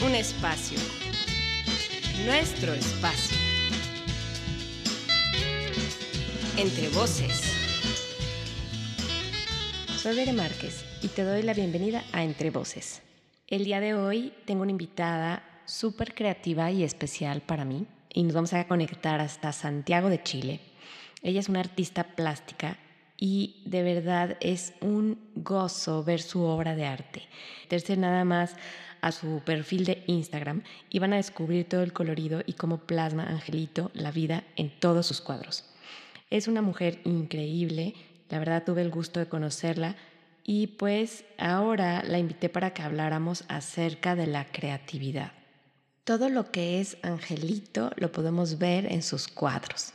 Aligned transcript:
Un 0.00 0.14
espacio. 0.14 0.78
Nuestro 2.24 2.72
espacio. 2.72 3.36
Entre 6.56 6.88
voces. 6.90 7.42
Soy 9.96 10.14
Bere 10.14 10.32
Márquez 10.32 10.84
y 11.02 11.08
te 11.08 11.24
doy 11.24 11.42
la 11.42 11.52
bienvenida 11.52 12.04
a 12.12 12.22
Entre 12.22 12.50
Voces. 12.50 13.02
El 13.48 13.64
día 13.64 13.80
de 13.80 13.94
hoy 13.94 14.32
tengo 14.44 14.62
una 14.62 14.70
invitada 14.70 15.42
súper 15.64 16.14
creativa 16.14 16.70
y 16.70 16.84
especial 16.84 17.40
para 17.40 17.64
mí 17.64 17.84
y 18.14 18.22
nos 18.22 18.34
vamos 18.34 18.52
a 18.52 18.68
conectar 18.68 19.20
hasta 19.20 19.52
Santiago 19.52 20.10
de 20.10 20.22
Chile. 20.22 20.60
Ella 21.22 21.40
es 21.40 21.48
una 21.48 21.58
artista 21.58 22.04
plástica 22.04 22.78
y 23.16 23.62
de 23.66 23.82
verdad 23.82 24.36
es 24.40 24.74
un 24.80 25.18
gozo 25.34 26.04
ver 26.04 26.22
su 26.22 26.40
obra 26.42 26.76
de 26.76 26.86
arte. 26.86 27.22
Terce 27.66 27.96
nada 27.96 28.24
más 28.24 28.54
a 29.00 29.12
su 29.12 29.40
perfil 29.44 29.84
de 29.84 30.04
Instagram 30.06 30.62
y 30.90 30.98
van 30.98 31.12
a 31.12 31.16
descubrir 31.16 31.68
todo 31.68 31.82
el 31.82 31.92
colorido 31.92 32.42
y 32.46 32.54
cómo 32.54 32.78
plasma 32.78 33.24
Angelito 33.24 33.90
la 33.94 34.10
vida 34.10 34.44
en 34.56 34.70
todos 34.70 35.06
sus 35.06 35.20
cuadros. 35.20 35.64
Es 36.30 36.48
una 36.48 36.62
mujer 36.62 37.00
increíble, 37.04 37.94
la 38.28 38.38
verdad 38.38 38.64
tuve 38.64 38.82
el 38.82 38.90
gusto 38.90 39.20
de 39.20 39.28
conocerla 39.28 39.96
y 40.44 40.66
pues 40.66 41.24
ahora 41.38 42.02
la 42.02 42.18
invité 42.18 42.48
para 42.48 42.72
que 42.72 42.82
habláramos 42.82 43.44
acerca 43.48 44.14
de 44.14 44.26
la 44.26 44.44
creatividad. 44.46 45.32
Todo 46.04 46.28
lo 46.30 46.50
que 46.50 46.80
es 46.80 46.96
Angelito 47.02 47.90
lo 47.96 48.12
podemos 48.12 48.58
ver 48.58 48.90
en 48.90 49.02
sus 49.02 49.28
cuadros. 49.28 49.92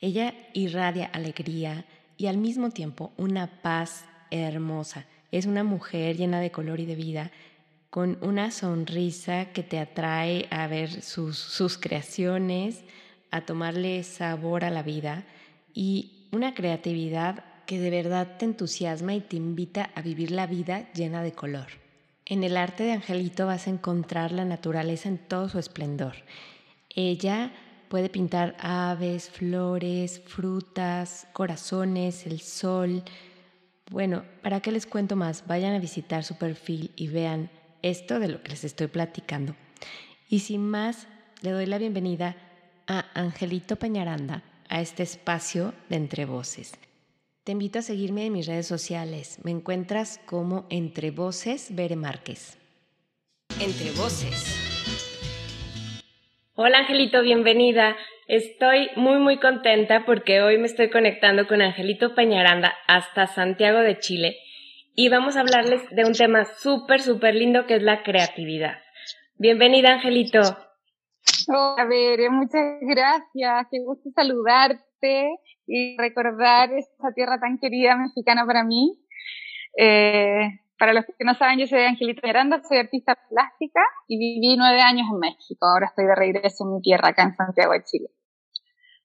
Ella 0.00 0.34
irradia 0.52 1.06
alegría, 1.06 1.84
y 2.16 2.26
al 2.26 2.38
mismo 2.38 2.70
tiempo 2.70 3.12
una 3.16 3.62
paz 3.62 4.04
hermosa. 4.30 5.06
Es 5.32 5.46
una 5.46 5.64
mujer 5.64 6.16
llena 6.16 6.40
de 6.40 6.50
color 6.50 6.80
y 6.80 6.86
de 6.86 6.94
vida, 6.94 7.30
con 7.94 8.18
una 8.22 8.50
sonrisa 8.50 9.52
que 9.52 9.62
te 9.62 9.78
atrae 9.78 10.48
a 10.50 10.66
ver 10.66 11.00
sus, 11.00 11.38
sus 11.38 11.78
creaciones, 11.78 12.82
a 13.30 13.42
tomarle 13.42 14.02
sabor 14.02 14.64
a 14.64 14.70
la 14.70 14.82
vida 14.82 15.24
y 15.72 16.26
una 16.32 16.54
creatividad 16.54 17.44
que 17.66 17.78
de 17.78 17.90
verdad 17.90 18.36
te 18.36 18.46
entusiasma 18.46 19.14
y 19.14 19.20
te 19.20 19.36
invita 19.36 19.90
a 19.94 20.02
vivir 20.02 20.32
la 20.32 20.48
vida 20.48 20.92
llena 20.92 21.22
de 21.22 21.34
color. 21.34 21.68
En 22.26 22.42
el 22.42 22.56
arte 22.56 22.82
de 22.82 22.94
Angelito 22.94 23.46
vas 23.46 23.68
a 23.68 23.70
encontrar 23.70 24.32
la 24.32 24.44
naturaleza 24.44 25.08
en 25.08 25.18
todo 25.18 25.48
su 25.48 25.60
esplendor. 25.60 26.16
Ella 26.90 27.52
Puede 27.88 28.08
pintar 28.08 28.56
aves, 28.58 29.30
flores, 29.30 30.20
frutas, 30.26 31.28
corazones, 31.32 32.26
el 32.26 32.40
sol. 32.40 33.04
Bueno, 33.88 34.24
¿para 34.42 34.58
qué 34.58 34.72
les 34.72 34.84
cuento 34.84 35.14
más? 35.14 35.46
Vayan 35.46 35.74
a 35.76 35.78
visitar 35.78 36.24
su 36.24 36.34
perfil 36.34 36.90
y 36.96 37.06
vean 37.06 37.50
esto 37.84 38.18
de 38.18 38.28
lo 38.28 38.42
que 38.42 38.48
les 38.48 38.64
estoy 38.64 38.86
platicando. 38.86 39.54
Y 40.28 40.40
sin 40.40 40.66
más, 40.68 41.06
le 41.42 41.50
doy 41.50 41.66
la 41.66 41.76
bienvenida 41.76 42.34
a 42.86 43.04
Angelito 43.12 43.76
Peñaranda, 43.76 44.42
a 44.70 44.80
este 44.80 45.02
espacio 45.02 45.74
de 45.90 45.96
Entre 45.96 46.24
Voces. 46.24 46.72
Te 47.44 47.52
invito 47.52 47.80
a 47.80 47.82
seguirme 47.82 48.24
en 48.24 48.32
mis 48.32 48.46
redes 48.46 48.66
sociales. 48.66 49.38
Me 49.44 49.50
encuentras 49.50 50.18
como 50.24 50.66
Entre 50.70 51.10
Voces 51.10 51.74
Bere 51.74 51.94
Márquez. 51.94 52.58
Entre 53.60 53.90
Voces. 53.90 54.62
Hola 56.54 56.78
Angelito, 56.78 57.20
bienvenida. 57.20 57.96
Estoy 58.28 58.88
muy 58.96 59.18
muy 59.18 59.38
contenta 59.38 60.06
porque 60.06 60.40
hoy 60.40 60.56
me 60.56 60.66
estoy 60.66 60.88
conectando 60.88 61.46
con 61.46 61.60
Angelito 61.60 62.14
Peñaranda 62.14 62.72
hasta 62.86 63.26
Santiago 63.26 63.80
de 63.80 63.98
Chile 63.98 64.38
y 64.94 65.08
vamos 65.08 65.36
a 65.36 65.40
hablarles 65.40 65.82
de 65.90 66.04
un 66.04 66.12
tema 66.12 66.44
súper 66.44 67.00
súper 67.00 67.34
lindo 67.34 67.66
que 67.66 67.76
es 67.76 67.82
la 67.82 68.02
creatividad. 68.02 68.78
Bienvenida 69.36 69.94
Angelito. 69.94 70.40
Hola 71.48 71.84
Bere, 71.84 72.30
muchas 72.30 72.78
gracias. 72.80 73.66
Qué 73.70 73.78
gusto 73.84 74.10
saludarte 74.14 75.36
y 75.66 75.96
recordar 75.98 76.72
esta 76.72 77.12
tierra 77.14 77.38
tan 77.40 77.58
querida 77.58 77.96
mexicana 77.96 78.46
para 78.46 78.62
mí. 78.62 79.00
Eh, 79.76 80.60
para 80.78 80.92
los 80.92 81.04
que 81.06 81.24
no 81.24 81.34
saben, 81.34 81.58
yo 81.58 81.66
soy 81.66 81.80
Angelita 81.80 82.26
Miranda, 82.26 82.62
soy 82.68 82.78
artista 82.78 83.16
plástica 83.28 83.80
y 84.06 84.18
viví 84.18 84.56
nueve 84.56 84.80
años 84.80 85.06
en 85.12 85.18
México. 85.18 85.66
Ahora 85.66 85.86
estoy 85.86 86.06
de 86.06 86.14
regreso 86.14 86.64
en 86.64 86.76
mi 86.76 86.80
tierra, 86.80 87.08
acá 87.08 87.24
en 87.24 87.34
Santiago 87.34 87.72
de 87.72 87.82
Chile. 87.84 88.08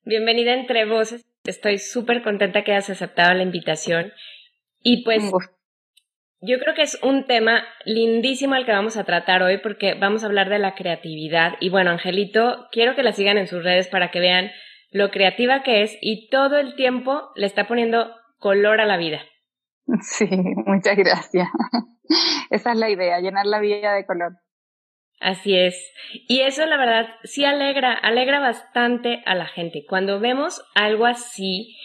Bienvenida 0.04 0.54
entre 0.54 0.86
voces. 0.86 1.26
Estoy 1.46 1.80
súper 1.80 2.22
contenta 2.22 2.64
que 2.64 2.74
hayas 2.74 2.90
aceptado 2.90 3.34
la 3.34 3.44
invitación. 3.44 4.12
Y 4.82 5.04
pues 5.04 5.32
yo 6.42 6.58
creo 6.60 6.74
que 6.74 6.84
es 6.84 6.98
un 7.04 7.26
tema 7.26 7.64
lindísimo 7.86 8.56
el 8.56 8.66
que 8.66 8.72
vamos 8.72 8.96
a 8.98 9.04
tratar 9.04 9.44
hoy 9.44 9.58
porque 9.58 9.94
vamos 9.94 10.24
a 10.24 10.28
hablar 10.28 10.50
de 10.50 10.60
la 10.60 10.74
creatividad. 10.74 11.54
Y 11.60 11.70
bueno, 11.70 11.92
Angelito, 11.92 12.68
quiero 12.72 12.96
que 12.96 13.04
la 13.04 13.12
sigan 13.12 13.38
en 13.38 13.48
sus 13.48 13.64
redes 13.64 13.88
para 13.88 14.10
que 14.12 14.20
vean 14.20 14.52
lo 14.92 15.12
creativa 15.12 15.64
que 15.64 15.84
es 15.84 15.98
y 16.02 16.30
todo 16.30 16.58
el 16.58 16.76
tiempo 16.76 17.30
le 17.36 17.46
está 17.46 17.68
poniendo 17.68 18.16
color 18.38 18.82
a 18.82 18.86
la 18.86 18.98
vida. 18.98 19.22
Sí, 20.02 20.30
muchas 20.66 20.96
gracias. 20.96 21.48
Esa 22.52 22.72
es 22.72 22.78
la 22.78 22.90
idea, 22.90 23.20
llenar 23.20 23.48
la 23.48 23.60
vida 23.60 23.94
de 23.94 24.06
color. 24.06 24.34
Así 25.20 25.58
es. 25.58 25.76
Y 26.28 26.42
eso 26.42 26.66
la 26.66 26.78
verdad 26.78 27.08
sí 27.24 27.44
alegra, 27.44 27.94
alegra 27.94 28.40
bastante 28.40 29.22
a 29.26 29.36
la 29.36 29.48
gente. 29.48 29.84
Cuando 29.88 30.20
vemos 30.20 30.64
algo 30.76 31.06
así, 31.06 31.76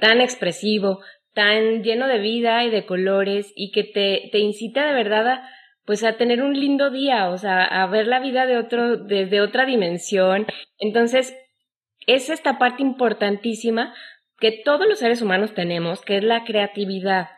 tan 0.00 0.20
expresivo, 0.20 1.00
tan 1.34 1.82
lleno 1.82 2.06
de 2.06 2.18
vida 2.18 2.64
y 2.64 2.70
de 2.70 2.86
colores 2.86 3.52
y 3.56 3.72
que 3.72 3.84
te, 3.84 4.28
te 4.30 4.38
incita 4.38 4.86
de 4.86 4.92
verdad 4.92 5.28
a, 5.28 5.50
pues 5.84 6.04
a 6.04 6.16
tener 6.16 6.42
un 6.42 6.58
lindo 6.58 6.90
día, 6.90 7.30
o 7.30 7.38
sea, 7.38 7.64
a 7.64 7.86
ver 7.86 8.06
la 8.06 8.20
vida 8.20 8.46
de 8.46 8.58
otro, 8.58 8.96
desde 8.96 9.40
otra 9.40 9.64
dimensión. 9.64 10.46
Entonces, 10.78 11.36
es 12.06 12.30
esta 12.30 12.58
parte 12.58 12.82
importantísima 12.82 13.94
que 14.38 14.52
todos 14.64 14.86
los 14.86 14.98
seres 14.98 15.22
humanos 15.22 15.54
tenemos, 15.54 16.02
que 16.02 16.16
es 16.16 16.24
la 16.24 16.44
creatividad. 16.44 17.28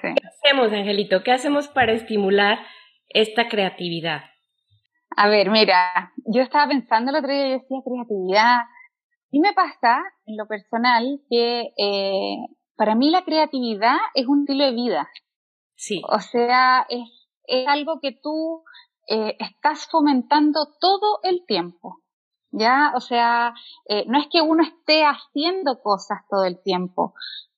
¿Qué 0.00 0.14
hacemos, 0.26 0.72
Angelito? 0.72 1.22
¿Qué 1.22 1.32
hacemos 1.32 1.68
para 1.68 1.92
estimular 1.92 2.58
esta 3.08 3.48
creatividad? 3.48 4.22
A 5.16 5.28
ver, 5.28 5.50
mira, 5.50 6.12
yo 6.26 6.42
estaba 6.42 6.68
pensando 6.68 7.10
el 7.10 7.18
otro 7.18 7.30
día, 7.30 7.46
yo 7.46 7.58
decía 7.58 7.78
creatividad. 7.84 8.58
Y 9.30 9.40
me 9.40 9.52
pasa, 9.52 10.02
en 10.26 10.36
lo 10.36 10.46
personal, 10.46 11.20
que 11.30 11.68
eh, 11.76 12.36
para 12.76 12.94
mí 12.94 13.10
la 13.10 13.24
creatividad 13.24 13.96
es 14.14 14.26
un 14.26 14.40
estilo 14.40 14.64
de 14.64 14.72
vida. 14.72 15.08
Sí. 15.76 16.02
O 16.08 16.20
sea, 16.20 16.86
es, 16.88 17.08
es 17.44 17.66
algo 17.68 18.00
que 18.00 18.12
tú 18.12 18.64
eh, 19.08 19.36
estás 19.38 19.88
fomentando 19.90 20.68
todo 20.80 21.18
el 21.22 21.44
tiempo. 21.46 21.98
¿Ya? 22.50 22.92
O 22.94 23.00
sea, 23.00 23.54
eh, 23.88 24.04
no 24.08 24.18
es 24.18 24.26
que 24.30 24.42
uno 24.42 24.62
esté 24.62 25.04
haciendo 25.04 25.80
cosas 25.80 26.18
todo 26.28 26.44
el 26.44 26.62
tiempo, 26.62 27.14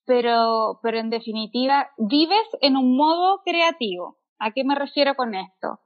pero, 0.07 0.79
pero 0.85 0.99
en 0.99 1.11
definitiva 1.11 1.91
vives 1.99 2.47
en 2.61 2.77
un 2.77 2.97
modo 2.97 3.43
creativo. 3.45 4.19
¿A 4.39 4.53
qué 4.53 4.63
me 4.63 4.77
refiero 4.77 5.17
con 5.17 5.35
esto? 5.35 5.81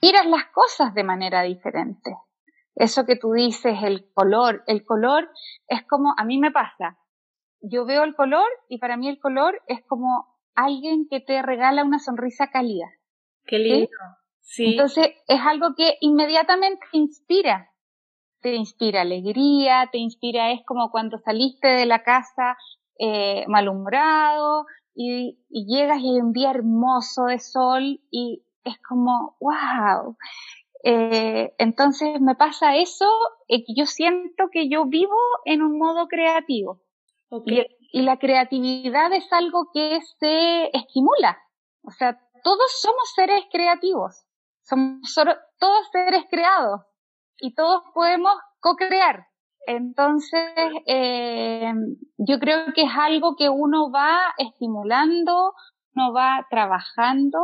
Miras 0.00 0.26
las 0.26 0.46
cosas 0.52 0.94
de 0.94 1.04
manera 1.04 1.42
diferente. 1.42 2.16
Eso 2.74 3.04
que 3.06 3.16
tú 3.16 3.32
dices, 3.32 3.78
el 3.82 4.10
color, 4.14 4.64
el 4.66 4.84
color 4.84 5.30
es 5.68 5.86
como, 5.86 6.14
a 6.16 6.24
mí 6.24 6.38
me 6.38 6.50
pasa, 6.50 6.98
yo 7.70 7.84
veo 7.86 8.04
el 8.04 8.14
color 8.14 8.46
y 8.68 8.78
para 8.78 8.96
mí 8.96 9.08
el 9.08 9.18
color 9.18 9.60
es 9.66 9.82
como 9.86 10.26
alguien 10.54 11.06
que 11.08 11.20
te 11.20 11.42
regala 11.42 11.84
una 11.84 11.98
sonrisa 11.98 12.48
cálida. 12.50 12.86
Qué 13.46 13.58
lindo. 13.58 13.88
¿Sí? 14.40 14.72
Entonces 14.72 15.12
es 15.26 15.40
algo 15.40 15.74
que 15.76 15.96
inmediatamente 16.00 16.80
te 16.90 16.98
inspira. 16.98 17.70
Te 18.40 18.54
inspira 18.54 19.00
alegría, 19.00 19.88
te 19.90 19.98
inspira, 19.98 20.52
es 20.52 20.60
como 20.66 20.90
cuando 20.90 21.18
saliste 21.18 21.68
de 21.68 21.86
la 21.86 22.02
casa 22.02 22.56
eh, 22.98 23.44
malhumorado 23.48 24.66
y, 24.94 25.38
llegas 25.48 26.00
y 26.00 26.10
hay 26.10 26.20
un 26.20 26.32
día 26.32 26.50
hermoso 26.50 27.24
de 27.24 27.38
sol 27.38 28.00
y 28.10 28.44
es 28.64 28.76
como, 28.86 29.36
wow. 29.40 30.16
Eh, 30.84 31.54
entonces 31.58 32.20
me 32.20 32.34
pasa 32.34 32.76
eso, 32.76 33.08
eh, 33.48 33.64
que 33.64 33.74
yo 33.74 33.86
siento 33.86 34.50
que 34.52 34.68
yo 34.68 34.84
vivo 34.84 35.16
en 35.46 35.62
un 35.62 35.78
modo 35.78 36.06
creativo. 36.06 36.82
Y, 37.30 37.66
y, 37.92 38.02
la 38.02 38.18
creatividad 38.18 39.12
es 39.12 39.32
algo 39.32 39.70
que 39.72 40.00
se 40.18 40.76
estimula. 40.76 41.38
O 41.82 41.90
sea, 41.90 42.18
todos 42.42 42.80
somos 42.80 43.12
seres 43.14 43.44
creativos. 43.50 44.24
Somos 44.62 45.14
todos 45.58 45.88
seres 45.90 46.24
creados. 46.30 46.82
Y 47.38 47.54
todos 47.54 47.82
podemos 47.92 48.34
co-crear. 48.60 49.26
Entonces, 49.66 50.52
eh, 50.86 51.72
yo 52.18 52.38
creo 52.38 52.72
que 52.74 52.82
es 52.82 52.92
algo 52.96 53.34
que 53.36 53.48
uno 53.48 53.90
va 53.90 54.34
estimulando, 54.38 55.54
uno 55.94 56.12
va 56.12 56.46
trabajando, 56.50 57.38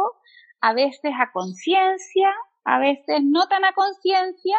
a 0.61 0.75
veces 0.75 1.13
a 1.19 1.33
conciencia, 1.33 2.31
a 2.65 2.79
veces 2.79 3.21
no 3.25 3.47
tan 3.49 3.65
a 3.65 3.73
conciencia, 3.73 4.59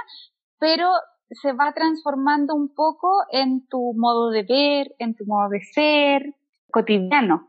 pero 0.60 0.92
se 1.32 1.54
va 1.54 1.74
transformando 1.74 2.56
un 2.56 2.74
poco 2.74 3.26
en 3.32 3.68
tu 3.68 3.94
modo 3.96 4.30
de 4.32 4.44
ver, 4.44 4.96
en 5.00 5.16
tu 5.16 5.26
modo 5.26 5.50
de 5.50 5.62
ser 5.62 6.36
cotidiano. 6.70 7.48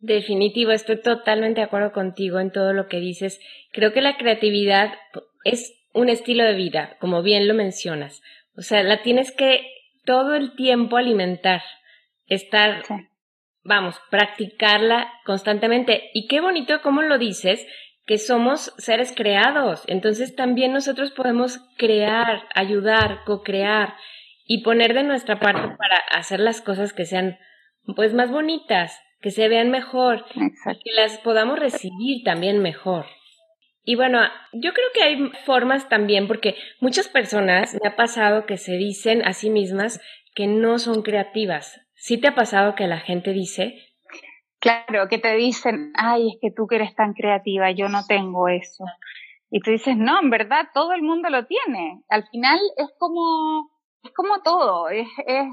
Definitivo, 0.00 0.72
estoy 0.72 1.00
totalmente 1.00 1.60
de 1.60 1.66
acuerdo 1.66 1.92
contigo 1.92 2.38
en 2.38 2.52
todo 2.52 2.72
lo 2.72 2.88
que 2.88 2.98
dices. 2.98 3.40
Creo 3.72 3.92
que 3.92 4.02
la 4.02 4.16
creatividad 4.16 4.92
es 5.44 5.72
un 5.94 6.08
estilo 6.08 6.44
de 6.44 6.54
vida, 6.54 6.96
como 7.00 7.22
bien 7.22 7.48
lo 7.48 7.54
mencionas. 7.54 8.20
O 8.56 8.62
sea, 8.62 8.82
la 8.82 9.02
tienes 9.02 9.32
que 9.32 9.66
todo 10.04 10.34
el 10.34 10.54
tiempo 10.56 10.96
alimentar, 10.96 11.62
estar, 12.26 12.82
vamos, 13.62 13.96
practicarla 14.10 15.10
constantemente. 15.24 16.10
Y 16.12 16.26
qué 16.26 16.40
bonito 16.40 16.82
cómo 16.82 17.02
lo 17.02 17.18
dices, 17.18 17.66
que 18.06 18.18
somos 18.18 18.74
seres 18.78 19.12
creados. 19.14 19.82
Entonces 19.86 20.34
también 20.36 20.72
nosotros 20.72 21.10
podemos 21.10 21.58
crear, 21.76 22.42
ayudar, 22.54 23.20
co-crear 23.24 23.94
y 24.46 24.62
poner 24.62 24.94
de 24.94 25.04
nuestra 25.04 25.40
parte 25.40 25.76
para 25.76 25.96
hacer 26.12 26.40
las 26.40 26.60
cosas 26.60 26.92
que 26.92 27.06
sean 27.06 27.38
pues 27.96 28.14
más 28.14 28.30
bonitas, 28.30 28.98
que 29.20 29.30
se 29.30 29.48
vean 29.48 29.70
mejor, 29.70 30.26
que 30.32 30.92
las 30.92 31.18
podamos 31.18 31.58
recibir 31.58 32.22
también 32.24 32.60
mejor. 32.60 33.06
Y 33.84 33.96
bueno, 33.96 34.20
yo 34.52 34.72
creo 34.72 34.86
que 34.94 35.02
hay 35.02 35.30
formas 35.44 35.88
también, 35.90 36.26
porque 36.26 36.56
muchas 36.80 37.08
personas 37.08 37.76
me 37.82 37.88
ha 37.88 37.96
pasado 37.96 38.46
que 38.46 38.56
se 38.56 38.72
dicen 38.72 39.22
a 39.26 39.34
sí 39.34 39.50
mismas 39.50 40.00
que 40.34 40.46
no 40.46 40.78
son 40.78 41.02
creativas. 41.02 41.80
¿Sí 41.94 42.18
te 42.18 42.28
ha 42.28 42.34
pasado 42.34 42.74
que 42.74 42.86
la 42.86 43.00
gente 43.00 43.32
dice? 43.32 43.93
Claro, 44.64 45.08
que 45.10 45.18
te 45.18 45.34
dicen, 45.34 45.92
ay, 45.94 46.30
es 46.30 46.38
que 46.40 46.50
tú 46.50 46.66
que 46.66 46.76
eres 46.76 46.94
tan 46.94 47.12
creativa, 47.12 47.70
yo 47.72 47.90
no 47.90 48.06
tengo 48.06 48.48
eso. 48.48 48.84
Y 49.50 49.60
tú 49.60 49.70
dices, 49.70 49.94
no, 49.94 50.18
en 50.18 50.30
verdad 50.30 50.68
todo 50.72 50.94
el 50.94 51.02
mundo 51.02 51.28
lo 51.28 51.44
tiene. 51.44 52.02
Al 52.08 52.26
final 52.28 52.58
es 52.78 52.88
como, 52.98 53.70
es 54.02 54.10
como 54.14 54.40
todo, 54.40 54.88
es, 54.88 55.06
es 55.26 55.48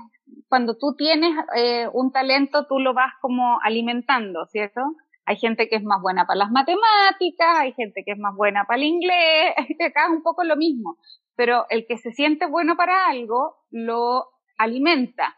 cuando 0.48 0.78
tú 0.78 0.96
tienes 0.98 1.36
eh, 1.58 1.90
un 1.92 2.14
talento, 2.14 2.68
tú 2.68 2.80
lo 2.80 2.94
vas 2.94 3.12
como 3.20 3.60
alimentando, 3.62 4.46
¿cierto? 4.46 4.80
Hay 5.26 5.36
gente 5.36 5.68
que 5.68 5.76
es 5.76 5.84
más 5.84 6.02
buena 6.02 6.26
para 6.26 6.38
las 6.38 6.52
matemáticas, 6.52 7.58
hay 7.58 7.74
gente 7.74 8.04
que 8.06 8.14
es 8.14 8.18
más 8.18 8.34
buena 8.34 8.64
para 8.64 8.78
el 8.78 8.86
inglés, 8.86 9.56
acá 9.86 10.06
es 10.06 10.12
un 10.12 10.24
poco 10.24 10.46
lo 10.46 10.56
mismo. 10.56 10.96
Pero 11.36 11.66
el 11.70 11.86
que 11.86 11.98
se 11.98 12.14
siente 12.14 12.46
bueno 12.46 12.78
para 12.78 13.08
algo, 13.08 13.58
lo 13.72 14.30
alimenta, 14.58 15.36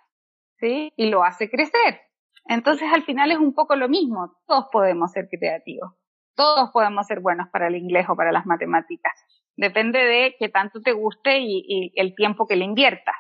¿sí? 0.59 0.93
Y 0.95 1.07
lo 1.07 1.23
hace 1.23 1.49
crecer. 1.49 2.01
Entonces 2.45 2.87
al 2.93 3.03
final 3.03 3.31
es 3.31 3.37
un 3.37 3.53
poco 3.53 3.75
lo 3.75 3.89
mismo. 3.89 4.37
Todos 4.47 4.65
podemos 4.71 5.11
ser 5.11 5.27
creativos. 5.29 5.93
Todos 6.35 6.71
podemos 6.71 7.05
ser 7.07 7.19
buenos 7.19 7.47
para 7.51 7.67
el 7.67 7.75
inglés 7.75 8.07
o 8.09 8.15
para 8.15 8.31
las 8.31 8.45
matemáticas. 8.45 9.13
Depende 9.55 9.99
de 9.99 10.35
qué 10.39 10.49
tanto 10.49 10.81
te 10.81 10.93
guste 10.93 11.39
y, 11.39 11.63
y 11.67 11.93
el 11.95 12.15
tiempo 12.15 12.47
que 12.47 12.55
le 12.55 12.65
inviertas. 12.65 13.15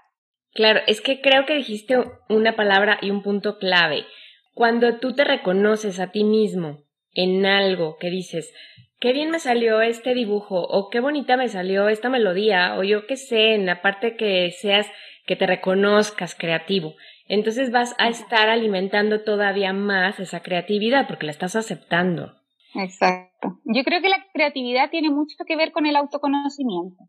Claro, 0.53 0.81
es 0.87 1.01
que 1.01 1.21
creo 1.21 1.45
que 1.45 1.55
dijiste 1.55 1.97
una 2.29 2.55
palabra 2.55 2.99
y 3.01 3.11
un 3.11 3.23
punto 3.23 3.57
clave. 3.57 4.05
Cuando 4.53 4.99
tú 4.99 5.13
te 5.13 5.23
reconoces 5.23 5.99
a 5.99 6.11
ti 6.11 6.23
mismo 6.23 6.83
en 7.11 7.45
algo 7.45 7.97
que 7.99 8.09
dices, 8.09 8.53
qué 8.99 9.13
bien 9.13 9.31
me 9.31 9.39
salió 9.39 9.81
este 9.81 10.13
dibujo, 10.13 10.61
o 10.61 10.89
qué 10.89 10.99
bonita 10.99 11.37
me 11.37 11.49
salió 11.49 11.89
esta 11.89 12.09
melodía, 12.09 12.75
o 12.77 12.83
yo 12.83 13.07
qué 13.07 13.17
sé, 13.17 13.55
en 13.55 13.65
la 13.65 13.81
parte 13.81 14.15
que 14.15 14.51
seas, 14.51 14.87
que 15.25 15.35
te 15.35 15.47
reconozcas 15.47 16.35
creativo. 16.35 16.95
Entonces 17.27 17.71
vas 17.71 17.95
a 17.99 18.09
estar 18.09 18.49
alimentando 18.49 19.23
todavía 19.23 19.73
más 19.73 20.19
esa 20.19 20.41
creatividad 20.41 21.07
porque 21.07 21.25
la 21.25 21.31
estás 21.31 21.55
aceptando. 21.55 22.33
Exacto. 22.75 23.59
Yo 23.65 23.83
creo 23.83 24.01
que 24.01 24.09
la 24.09 24.25
creatividad 24.33 24.89
tiene 24.89 25.09
mucho 25.09 25.35
que 25.47 25.55
ver 25.55 25.71
con 25.71 25.85
el 25.85 25.95
autoconocimiento. 25.95 27.03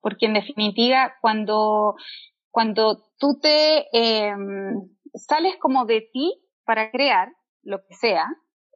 Porque 0.00 0.26
en 0.26 0.34
definitiva, 0.34 1.14
cuando, 1.20 1.94
cuando 2.50 3.02
tú 3.18 3.38
te 3.40 3.86
em, 3.92 4.90
sales 5.14 5.56
como 5.58 5.86
de 5.86 6.02
ti, 6.12 6.40
para 6.64 6.90
crear 6.90 7.28
lo 7.62 7.78
que 7.78 7.94
sea, 7.94 8.26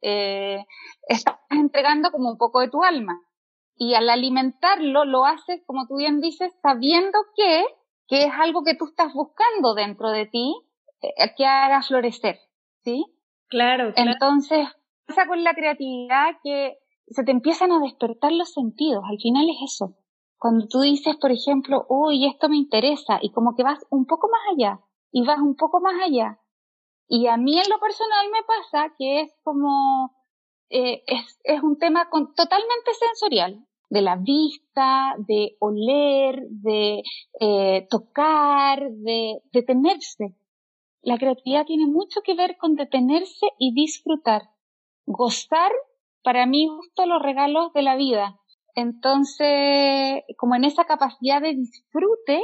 eh, 0.01 0.63
estás 1.07 1.35
entregando 1.49 2.11
como 2.11 2.29
un 2.29 2.37
poco 2.37 2.61
de 2.61 2.69
tu 2.69 2.83
alma. 2.83 3.19
Y 3.75 3.93
al 3.93 4.09
alimentarlo 4.09 5.05
lo 5.05 5.25
haces, 5.25 5.61
como 5.65 5.87
tú 5.87 5.97
bien 5.97 6.19
dices, 6.19 6.53
sabiendo 6.61 7.17
que, 7.35 7.63
que 8.09 8.25
es 8.25 8.31
algo 8.37 8.63
que 8.63 8.75
tú 8.75 8.87
estás 8.87 9.13
buscando 9.13 9.75
dentro 9.75 10.09
de 10.09 10.25
ti, 10.25 10.55
eh, 11.01 11.33
que 11.37 11.45
haga 11.45 11.81
florecer, 11.83 12.39
¿sí? 12.83 13.05
Claro, 13.47 13.93
claro. 13.93 14.11
Entonces, 14.11 14.67
pasa 15.05 15.27
con 15.27 15.43
la 15.43 15.53
creatividad 15.53 16.37
que 16.43 16.77
se 17.07 17.23
te 17.23 17.31
empiezan 17.31 17.71
a 17.71 17.79
despertar 17.79 18.31
los 18.31 18.51
sentidos. 18.51 19.03
Al 19.09 19.17
final 19.19 19.47
es 19.49 19.73
eso. 19.73 19.95
Cuando 20.37 20.67
tú 20.67 20.81
dices, 20.81 21.15
por 21.17 21.31
ejemplo, 21.31 21.85
uy, 21.89 22.25
esto 22.25 22.49
me 22.49 22.57
interesa, 22.57 23.19
y 23.21 23.31
como 23.31 23.55
que 23.55 23.63
vas 23.63 23.79
un 23.89 24.05
poco 24.05 24.27
más 24.29 24.41
allá, 24.53 24.79
y 25.11 25.25
vas 25.25 25.39
un 25.39 25.55
poco 25.55 25.79
más 25.79 25.95
allá, 26.03 26.39
y 27.07 27.27
a 27.27 27.37
mí 27.37 27.59
en 27.59 27.69
lo 27.69 27.79
personal 27.79 28.27
me 28.31 28.43
pasa 28.43 28.93
que 28.97 29.21
es 29.21 29.33
como, 29.43 30.15
eh, 30.69 31.03
es, 31.07 31.39
es, 31.43 31.61
un 31.61 31.77
tema 31.77 32.09
con, 32.09 32.33
totalmente 32.35 32.93
sensorial, 32.93 33.65
de 33.89 34.01
la 34.01 34.15
vista, 34.15 35.15
de 35.27 35.55
oler, 35.59 36.41
de 36.49 37.01
eh, 37.39 37.87
tocar, 37.89 38.89
de 38.91 39.39
detenerse. 39.51 40.35
La 41.01 41.17
creatividad 41.17 41.65
tiene 41.65 41.87
mucho 41.87 42.21
que 42.23 42.35
ver 42.35 42.57
con 42.57 42.75
detenerse 42.75 43.47
y 43.57 43.73
disfrutar, 43.73 44.43
gozar, 45.05 45.71
para 46.23 46.45
mí 46.45 46.67
justo 46.67 47.05
los 47.05 47.21
regalos 47.21 47.73
de 47.73 47.81
la 47.81 47.95
vida. 47.95 48.39
Entonces, 48.75 50.23
como 50.37 50.55
en 50.55 50.65
esa 50.65 50.85
capacidad 50.85 51.41
de 51.41 51.55
disfrute, 51.55 52.41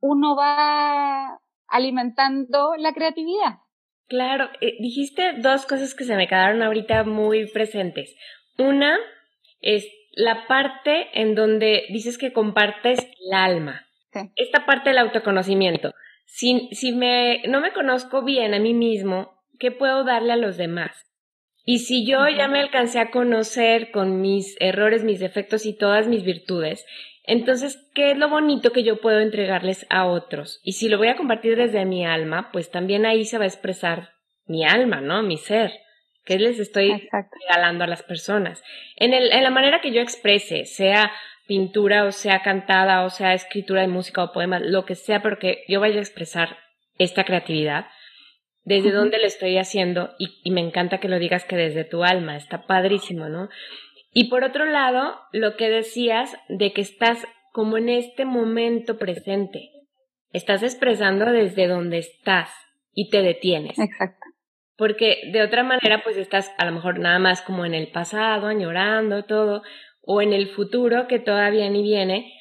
uno 0.00 0.36
va 0.36 1.40
alimentando 1.66 2.74
la 2.78 2.92
creatividad. 2.92 3.58
Claro, 4.06 4.50
eh, 4.60 4.76
dijiste 4.80 5.32
dos 5.38 5.66
cosas 5.66 5.94
que 5.94 6.04
se 6.04 6.14
me 6.14 6.28
quedaron 6.28 6.62
ahorita 6.62 7.04
muy 7.04 7.50
presentes. 7.50 8.14
Una 8.58 8.98
es 9.60 9.86
la 10.16 10.46
parte 10.46 11.08
en 11.14 11.34
donde 11.34 11.84
dices 11.90 12.18
que 12.18 12.32
compartes 12.32 13.00
el 13.00 13.32
alma. 13.32 13.86
Esta 14.36 14.64
parte 14.64 14.90
del 14.90 14.98
autoconocimiento. 14.98 15.92
Si, 16.26 16.68
si 16.72 16.92
me, 16.92 17.42
no 17.48 17.60
me 17.60 17.72
conozco 17.72 18.22
bien 18.22 18.54
a 18.54 18.60
mí 18.60 18.72
mismo, 18.72 19.42
¿qué 19.58 19.72
puedo 19.72 20.04
darle 20.04 20.32
a 20.32 20.36
los 20.36 20.56
demás? 20.56 20.92
Y 21.64 21.78
si 21.78 22.06
yo 22.06 22.28
ya 22.28 22.46
me 22.46 22.60
alcancé 22.60 23.00
a 23.00 23.10
conocer 23.10 23.90
con 23.90 24.20
mis 24.20 24.56
errores, 24.60 25.02
mis 25.02 25.18
defectos 25.18 25.66
y 25.66 25.76
todas 25.76 26.06
mis 26.06 26.22
virtudes, 26.22 26.84
entonces, 27.24 27.90
¿qué 27.94 28.10
es 28.10 28.18
lo 28.18 28.28
bonito 28.28 28.70
que 28.70 28.84
yo 28.84 29.00
puedo 29.00 29.18
entregarles 29.20 29.86
a 29.88 30.06
otros? 30.06 30.60
Y 30.62 30.72
si 30.72 30.88
lo 30.88 30.98
voy 30.98 31.08
a 31.08 31.16
compartir 31.16 31.56
desde 31.56 31.86
mi 31.86 32.04
alma, 32.04 32.50
pues 32.52 32.70
también 32.70 33.06
ahí 33.06 33.24
se 33.24 33.38
va 33.38 33.44
a 33.44 33.48
expresar 33.48 34.10
mi 34.46 34.64
alma, 34.64 35.00
¿no? 35.00 35.22
Mi 35.22 35.38
ser. 35.38 35.72
¿Qué 36.24 36.38
les 36.38 36.58
estoy 36.58 37.08
regalando 37.46 37.84
a 37.84 37.86
las 37.86 38.02
personas? 38.02 38.62
En, 38.96 39.12
el, 39.12 39.32
en 39.32 39.42
la 39.42 39.50
manera 39.50 39.80
que 39.80 39.92
yo 39.92 40.00
exprese, 40.00 40.64
sea 40.64 41.12
pintura 41.46 42.04
o 42.04 42.12
sea 42.12 42.40
cantada 42.40 43.04
o 43.04 43.10
sea 43.10 43.34
escritura 43.34 43.82
de 43.82 43.88
música 43.88 44.24
o 44.24 44.32
poemas, 44.32 44.62
lo 44.62 44.86
que 44.86 44.94
sea, 44.94 45.22
pero 45.22 45.38
que 45.38 45.64
yo 45.68 45.80
vaya 45.80 45.96
a 45.96 46.02
expresar 46.02 46.56
esta 46.98 47.24
creatividad, 47.24 47.86
desde 48.62 48.92
dónde 48.92 49.18
lo 49.18 49.26
estoy 49.26 49.58
haciendo 49.58 50.14
y, 50.18 50.40
y, 50.42 50.50
me 50.50 50.62
encanta 50.62 50.98
que 50.98 51.08
lo 51.08 51.18
digas 51.18 51.44
que 51.44 51.56
desde 51.56 51.84
tu 51.84 52.02
alma, 52.02 52.36
está 52.36 52.66
padrísimo, 52.66 53.28
¿no? 53.28 53.50
Y 54.12 54.30
por 54.30 54.44
otro 54.44 54.64
lado, 54.64 55.20
lo 55.32 55.56
que 55.56 55.68
decías 55.68 56.34
de 56.48 56.72
que 56.72 56.80
estás 56.80 57.26
como 57.52 57.76
en 57.76 57.90
este 57.90 58.24
momento 58.24 58.96
presente, 58.96 59.70
estás 60.32 60.62
expresando 60.62 61.26
desde 61.26 61.68
donde 61.68 61.98
estás 61.98 62.50
y 62.94 63.10
te 63.10 63.22
detienes. 63.22 63.78
Exacto. 63.78 64.23
Porque 64.76 65.30
de 65.32 65.42
otra 65.42 65.62
manera, 65.62 66.02
pues 66.02 66.16
estás 66.16 66.52
a 66.58 66.64
lo 66.64 66.72
mejor 66.72 66.98
nada 66.98 67.18
más 67.18 67.42
como 67.42 67.64
en 67.64 67.74
el 67.74 67.90
pasado, 67.92 68.48
añorando 68.48 69.24
todo, 69.24 69.62
o 70.02 70.20
en 70.20 70.32
el 70.32 70.48
futuro 70.48 71.06
que 71.06 71.18
todavía 71.18 71.70
ni 71.70 71.82
viene, 71.82 72.32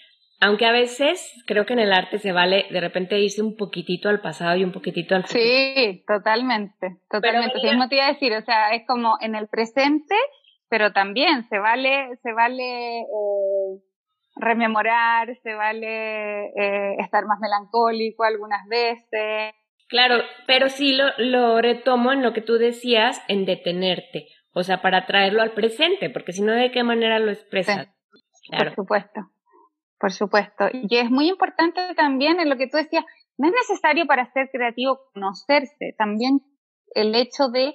aunque 0.42 0.66
a 0.66 0.72
veces 0.72 1.44
creo 1.46 1.66
que 1.66 1.74
en 1.74 1.80
el 1.80 1.94
arte 1.94 2.18
se 2.18 2.32
vale 2.32 2.66
de 2.72 2.82
repente 2.82 3.20
irse 3.20 3.42
un 3.42 3.56
poquitito 3.56 4.10
al 4.10 4.20
pasado 4.20 4.58
y 4.58 4.64
un 4.64 4.72
poquitito 4.72 5.16
al 5.16 5.24
futuro. 5.24 5.44
Sí, 5.44 6.04
totalmente, 6.08 6.98
totalmente. 7.10 7.60
Sí, 7.60 7.68
mismo 7.68 7.88
te 7.88 7.96
iba 7.96 8.06
a 8.06 8.14
decir, 8.14 8.34
o 8.34 8.42
sea, 8.42 8.74
es 8.74 8.86
como 8.88 9.16
en 9.22 9.36
el 9.36 9.48
presente 9.48 10.16
pero 10.74 10.92
también 10.92 11.44
se 11.50 11.60
vale, 11.60 12.18
se 12.24 12.34
vale 12.34 13.02
eh, 13.02 13.80
rememorar, 14.38 15.28
se 15.44 15.54
vale 15.54 16.48
eh, 16.48 16.96
estar 16.98 17.26
más 17.28 17.40
melancólico 17.40 18.24
algunas 18.24 18.68
veces. 18.68 19.54
Claro, 19.90 20.24
pero 20.48 20.70
sí 20.70 20.94
lo, 20.94 21.06
lo 21.18 21.62
retomo 21.62 22.12
en 22.12 22.24
lo 22.24 22.34
que 22.34 22.42
tú 22.42 22.54
decías, 22.54 23.22
en 23.28 23.46
detenerte, 23.46 24.28
o 24.54 24.64
sea, 24.64 24.82
para 24.82 25.06
traerlo 25.06 25.42
al 25.42 25.52
presente, 25.52 26.10
porque 26.10 26.34
si 26.34 26.42
no, 26.42 26.54
¿de 26.54 26.72
qué 26.72 26.84
manera 26.84 27.20
lo 27.20 27.32
expresas? 27.32 27.88
Por 28.58 28.74
supuesto, 28.76 29.22
por 30.00 30.12
supuesto. 30.12 30.66
Y 30.74 30.98
es 30.98 31.10
muy 31.10 31.30
importante 31.30 31.82
también 31.96 32.40
en 32.40 32.50
lo 32.50 32.58
que 32.58 32.68
tú 32.68 32.78
decías, 32.78 33.06
no 33.38 33.48
es 33.48 33.54
necesario 33.54 34.06
para 34.06 34.32
ser 34.32 34.50
creativo 34.52 35.00
conocerse, 35.14 35.96
también 35.98 36.42
el 36.94 37.16
hecho 37.16 37.50
de 37.50 37.74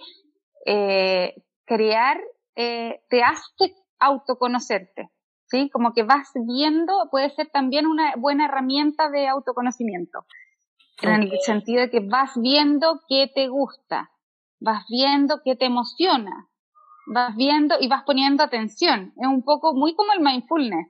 eh, 0.66 1.34
crear 1.64 2.18
eh, 2.56 3.00
te 3.08 3.22
hace 3.22 3.74
autoconocerte, 3.98 5.10
¿sí? 5.46 5.70
Como 5.70 5.92
que 5.92 6.02
vas 6.02 6.30
viendo, 6.46 6.92
puede 7.10 7.30
ser 7.30 7.48
también 7.50 7.86
una 7.86 8.14
buena 8.16 8.46
herramienta 8.46 9.10
de 9.10 9.26
autoconocimiento, 9.28 10.20
en 11.02 11.22
el 11.22 11.40
sentido 11.40 11.82
de 11.82 11.90
que 11.90 12.00
vas 12.00 12.32
viendo 12.40 13.00
qué 13.08 13.30
te 13.32 13.48
gusta, 13.48 14.10
vas 14.60 14.84
viendo 14.88 15.40
qué 15.44 15.56
te 15.56 15.66
emociona, 15.66 16.48
vas 17.06 17.36
viendo 17.36 17.76
y 17.80 17.88
vas 17.88 18.02
poniendo 18.04 18.42
atención. 18.42 19.12
Es 19.16 19.26
un 19.26 19.42
poco 19.42 19.74
muy 19.74 19.94
como 19.94 20.12
el 20.12 20.20
mindfulness. 20.20 20.88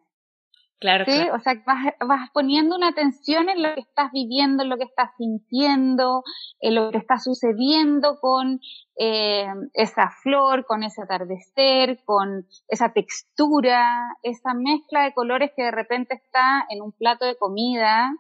Claro, 0.81 1.05
¿sí? 1.07 1.29
O 1.35 1.41
sea, 1.41 1.55
vas, 1.67 1.93
vas 2.07 2.31
poniendo 2.33 2.77
una 2.77 2.88
atención 2.88 3.49
en 3.49 3.62
lo 3.65 3.75
que 3.75 3.81
estás 3.81 4.12
viviendo, 4.12 4.62
en 4.62 4.69
lo 4.69 4.77
que 4.77 4.85
estás 4.85 5.11
sintiendo, 5.17 6.23
en 6.61 6.77
lo 6.77 6.93
que 6.93 6.99
está 6.99 7.19
sucediendo 7.19 8.21
con 8.21 8.61
eh, 8.97 9.49
esa 9.73 10.11
flor, 10.23 10.67
con 10.67 10.85
ese 10.85 11.03
atardecer, 11.03 11.99
con 12.05 12.47
esa 12.69 12.93
textura, 12.93 14.17
esa 14.23 14.55
mezcla 14.55 15.03
de 15.03 15.15
colores 15.15 15.50
que 15.57 15.65
de 15.65 15.73
repente 15.73 16.15
está 16.15 16.65
en 16.69 16.81
un 16.81 16.93
plato 16.93 17.25
de 17.25 17.37
comida, 17.37 18.12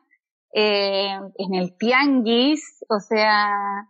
eh, 0.52 1.18
en 1.36 1.54
el 1.54 1.76
tianguis, 1.76 2.84
o 2.88 3.00
sea, 3.00 3.88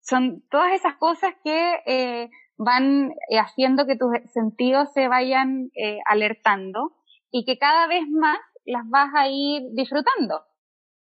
son 0.00 0.42
todas 0.50 0.72
esas 0.72 0.96
cosas 0.96 1.34
que 1.42 1.80
eh, 1.86 2.30
van 2.56 3.10
eh, 3.30 3.38
haciendo 3.38 3.86
que 3.86 3.96
tus 3.96 4.10
sentidos 4.32 4.92
se 4.92 5.08
vayan 5.08 5.70
eh, 5.74 5.98
alertando 6.06 6.92
y 7.30 7.44
que 7.44 7.58
cada 7.58 7.86
vez 7.86 8.04
más 8.08 8.38
las 8.64 8.88
vas 8.88 9.10
a 9.14 9.28
ir 9.28 9.62
disfrutando. 9.72 10.42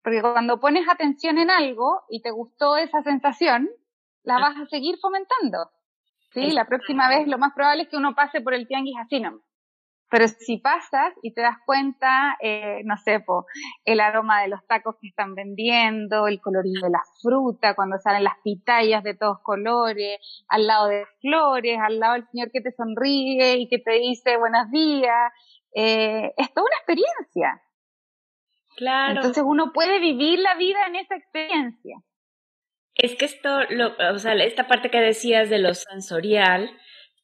Porque 0.03 0.21
cuando 0.21 0.59
pones 0.59 0.87
atención 0.89 1.37
en 1.37 1.49
algo 1.49 2.01
y 2.09 2.21
te 2.21 2.31
gustó 2.31 2.77
esa 2.77 3.03
sensación, 3.03 3.69
la 4.23 4.39
vas 4.39 4.57
a 4.57 4.65
seguir 4.67 4.97
fomentando. 4.99 5.69
¿sí? 6.33 6.51
La 6.51 6.65
próxima 6.65 7.09
vez 7.09 7.27
lo 7.27 7.37
más 7.37 7.53
probable 7.53 7.83
es 7.83 7.89
que 7.89 7.97
uno 7.97 8.15
pase 8.15 8.41
por 8.41 8.53
el 8.53 8.67
tianguis 8.67 8.97
así 8.99 9.19
nomás. 9.19 9.46
Pero 10.09 10.27
si 10.27 10.57
pasas 10.57 11.13
y 11.21 11.33
te 11.33 11.41
das 11.41 11.57
cuenta, 11.65 12.37
eh, 12.41 12.81
no 12.85 12.95
sé, 12.97 13.19
po, 13.19 13.45
el 13.83 13.99
aroma 13.99 14.41
de 14.41 14.47
los 14.47 14.65
tacos 14.65 14.95
que 15.01 15.07
están 15.09 15.35
vendiendo, 15.35 16.27
el 16.27 16.39
colorido 16.39 16.85
de 16.85 16.91
la 16.91 17.01
fruta, 17.21 17.75
cuando 17.75 17.97
salen 17.97 18.23
las 18.23 18.37
pitayas 18.43 19.03
de 19.03 19.15
todos 19.15 19.39
colores, 19.43 20.19
al 20.47 20.65
lado 20.65 20.87
de 20.87 21.05
flores, 21.19 21.77
al 21.81 21.99
lado 21.99 22.13
del 22.13 22.27
señor 22.31 22.51
que 22.51 22.61
te 22.61 22.71
sonríe 22.71 23.57
y 23.57 23.67
que 23.67 23.79
te 23.79 23.93
dice 23.93 24.37
buenos 24.37 24.71
días, 24.71 25.31
eh, 25.75 26.33
es 26.37 26.53
toda 26.53 26.67
una 26.67 26.77
experiencia. 26.77 27.61
Claro. 28.77 29.15
Entonces 29.15 29.43
uno 29.45 29.73
puede 29.73 29.99
vivir 29.99 30.39
la 30.39 30.55
vida 30.55 30.87
en 30.87 30.95
esa 30.95 31.15
experiencia. 31.15 31.97
Es 32.95 33.15
que 33.15 33.25
esto, 33.25 33.63
lo, 33.69 33.93
o 34.13 34.19
sea, 34.19 34.33
esta 34.35 34.67
parte 34.67 34.89
que 34.89 34.99
decías 34.99 35.49
de 35.49 35.59
lo 35.59 35.73
sensorial, 35.73 36.71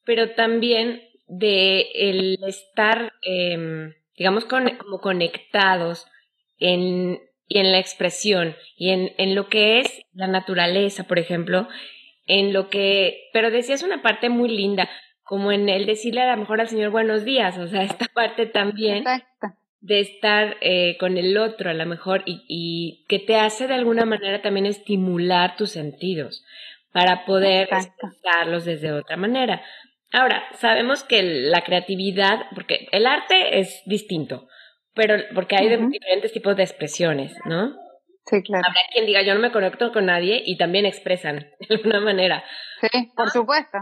pero 0.03 0.35
también 0.35 1.01
de 1.37 1.87
el 1.95 2.39
estar, 2.45 3.13
eh, 3.23 3.93
digamos, 4.17 4.45
con, 4.45 4.69
como 4.77 4.99
conectados 4.99 6.05
en, 6.59 7.19
y 7.47 7.59
en 7.59 7.71
la 7.71 7.79
expresión 7.79 8.55
y 8.77 8.89
en, 8.91 9.11
en 9.17 9.35
lo 9.35 9.47
que 9.47 9.79
es 9.79 10.01
la 10.13 10.27
naturaleza, 10.27 11.05
por 11.05 11.19
ejemplo, 11.19 11.67
en 12.27 12.53
lo 12.53 12.69
que, 12.69 13.29
pero 13.33 13.51
decías 13.51 13.83
una 13.83 14.01
parte 14.01 14.29
muy 14.29 14.49
linda, 14.49 14.89
como 15.23 15.51
en 15.51 15.69
el 15.69 15.85
decirle 15.85 16.21
a 16.21 16.35
lo 16.35 16.41
mejor 16.41 16.61
al 16.61 16.69
Señor 16.69 16.91
buenos 16.91 17.25
días, 17.25 17.57
o 17.57 17.67
sea, 17.67 17.83
esta 17.83 18.05
parte 18.13 18.45
también 18.45 19.03
de 19.81 19.99
estar 19.99 20.57
eh, 20.61 20.95
con 20.99 21.17
el 21.17 21.37
otro 21.37 21.69
a 21.69 21.73
lo 21.73 21.85
mejor 21.85 22.23
y, 22.25 22.45
y, 22.47 23.05
que 23.09 23.19
te 23.19 23.35
hace 23.35 23.67
de 23.67 23.73
alguna 23.73 24.05
manera 24.05 24.41
también 24.41 24.65
estimular 24.65 25.57
tus 25.57 25.71
sentidos 25.71 26.45
para 26.93 27.25
poder 27.25 27.67
expresarlos 27.71 28.65
desde 28.65 28.93
otra 28.93 29.17
manera. 29.17 29.61
Ahora, 30.13 30.43
sabemos 30.53 31.03
que 31.03 31.23
la 31.23 31.61
creatividad, 31.61 32.45
porque 32.53 32.87
el 32.91 33.07
arte 33.07 33.59
es 33.59 33.81
distinto, 33.85 34.47
pero 34.93 35.15
porque 35.33 35.55
hay 35.55 35.67
uh 35.67 35.79
-huh. 35.79 35.91
diferentes 35.91 36.31
tipos 36.31 36.55
de 36.55 36.63
expresiones, 36.63 37.33
¿no? 37.45 37.73
Sí, 38.25 38.41
claro. 38.43 38.63
Habrá 38.65 38.81
quien 38.93 39.05
diga, 39.05 39.23
yo 39.23 39.33
no 39.33 39.41
me 39.41 39.51
conecto 39.51 39.91
con 39.91 40.05
nadie 40.05 40.41
y 40.45 40.57
también 40.57 40.85
expresan 40.85 41.47
de 41.67 41.75
alguna 41.75 41.99
manera. 41.99 42.43
Sí, 42.79 43.11
por 43.15 43.31
supuesto. 43.31 43.77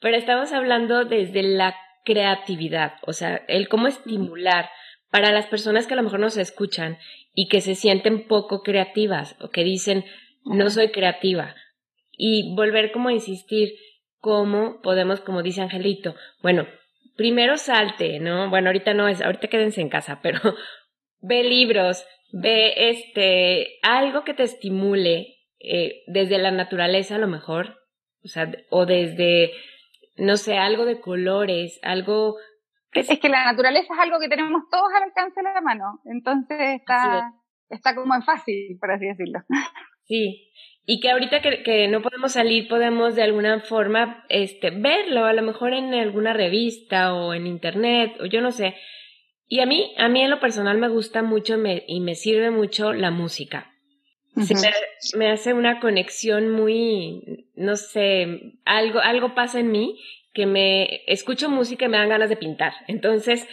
Pero 0.00 0.16
estamos 0.16 0.52
hablando 0.52 1.04
desde 1.04 1.42
la 1.42 1.74
creatividad, 2.04 2.92
o 3.06 3.12
sea, 3.12 3.42
el 3.48 3.68
cómo 3.68 3.88
estimular 3.88 4.70
para 5.10 5.32
las 5.32 5.46
personas 5.46 5.86
que 5.86 5.94
a 5.94 5.96
lo 5.96 6.02
mejor 6.02 6.20
nos 6.20 6.36
escuchan 6.36 6.98
y 7.34 7.48
que 7.48 7.60
se 7.60 7.74
sienten 7.74 8.28
poco 8.28 8.62
creativas 8.62 9.36
o 9.40 9.48
que 9.48 9.64
dicen, 9.64 10.04
no 10.44 10.68
soy 10.70 10.90
creativa. 10.90 11.54
Y 12.12 12.54
volver 12.54 12.92
como 12.92 13.08
a 13.08 13.12
insistir, 13.12 13.72
cómo 14.26 14.80
podemos, 14.82 15.20
como 15.20 15.40
dice 15.40 15.60
Angelito, 15.60 16.16
bueno, 16.42 16.66
primero 17.16 17.56
salte, 17.58 18.18
¿no? 18.18 18.50
Bueno, 18.50 18.70
ahorita 18.70 18.92
no 18.92 19.06
es, 19.06 19.22
ahorita 19.22 19.46
quédense 19.46 19.80
en 19.80 19.88
casa, 19.88 20.18
pero 20.22 20.40
ve 21.20 21.44
libros, 21.44 22.04
ve 22.32 22.90
este, 22.90 23.78
algo 23.82 24.24
que 24.24 24.34
te 24.34 24.42
estimule 24.42 25.36
eh, 25.60 26.02
desde 26.08 26.38
la 26.38 26.50
naturaleza 26.50 27.14
a 27.14 27.18
lo 27.18 27.28
mejor, 27.28 27.78
o 28.24 28.26
sea, 28.26 28.50
o 28.70 28.84
desde, 28.84 29.52
no 30.16 30.36
sé, 30.36 30.58
algo 30.58 30.86
de 30.86 31.00
colores, 31.00 31.78
algo... 31.84 32.34
Que 32.90 33.00
es 33.00 33.20
que 33.20 33.28
la 33.28 33.44
naturaleza 33.44 33.94
es 33.94 34.00
algo 34.00 34.18
que 34.18 34.28
tenemos 34.28 34.64
todos 34.72 34.88
al 34.92 35.04
alcance 35.04 35.40
de 35.40 35.54
la 35.54 35.60
mano, 35.60 36.00
entonces 36.04 36.80
está, 36.80 37.32
está 37.68 37.94
como 37.94 38.12
en 38.16 38.22
fácil, 38.24 38.76
por 38.80 38.90
así 38.90 39.06
decirlo. 39.06 39.38
Sí, 40.02 40.50
y 40.88 41.00
que 41.00 41.10
ahorita 41.10 41.42
que, 41.42 41.64
que, 41.64 41.88
no 41.88 42.00
podemos 42.00 42.32
salir 42.32 42.68
podemos 42.68 43.16
de 43.16 43.24
alguna 43.24 43.60
forma 43.60 44.24
este 44.28 44.70
verlo 44.70 45.24
a 45.24 45.32
lo 45.32 45.42
mejor 45.42 45.74
en 45.74 45.92
alguna 45.92 46.32
revista 46.32 47.12
o 47.12 47.34
en 47.34 47.46
internet 47.46 48.12
o 48.20 48.26
yo 48.26 48.40
no 48.40 48.52
sé 48.52 48.76
y 49.48 49.60
a 49.60 49.66
mí 49.66 49.92
a 49.98 50.08
mí 50.08 50.22
en 50.22 50.30
lo 50.30 50.40
personal 50.40 50.78
me 50.78 50.88
gusta 50.88 51.22
mucho 51.22 51.58
me, 51.58 51.84
y 51.88 52.00
me 52.00 52.14
sirve 52.14 52.50
mucho 52.50 52.92
la 52.92 53.10
música 53.10 53.72
uh 54.36 54.40
-huh. 54.40 54.62
me, 55.12 55.18
me, 55.18 55.30
hace 55.32 55.52
una 55.52 55.80
conexión 55.80 56.50
muy 56.50 57.48
no 57.56 57.76
sé 57.76 58.54
algo 58.64 59.00
algo 59.00 59.34
pasa 59.34 59.58
en 59.58 59.72
mí 59.72 59.98
que 60.32 60.46
me 60.46 61.02
escucho 61.06 61.50
música 61.50 61.86
y 61.86 61.88
me 61.88 61.96
dan 61.98 62.10
ganas 62.10 62.28
de 62.28 62.36
pintar 62.36 62.72
entonces 62.86 63.48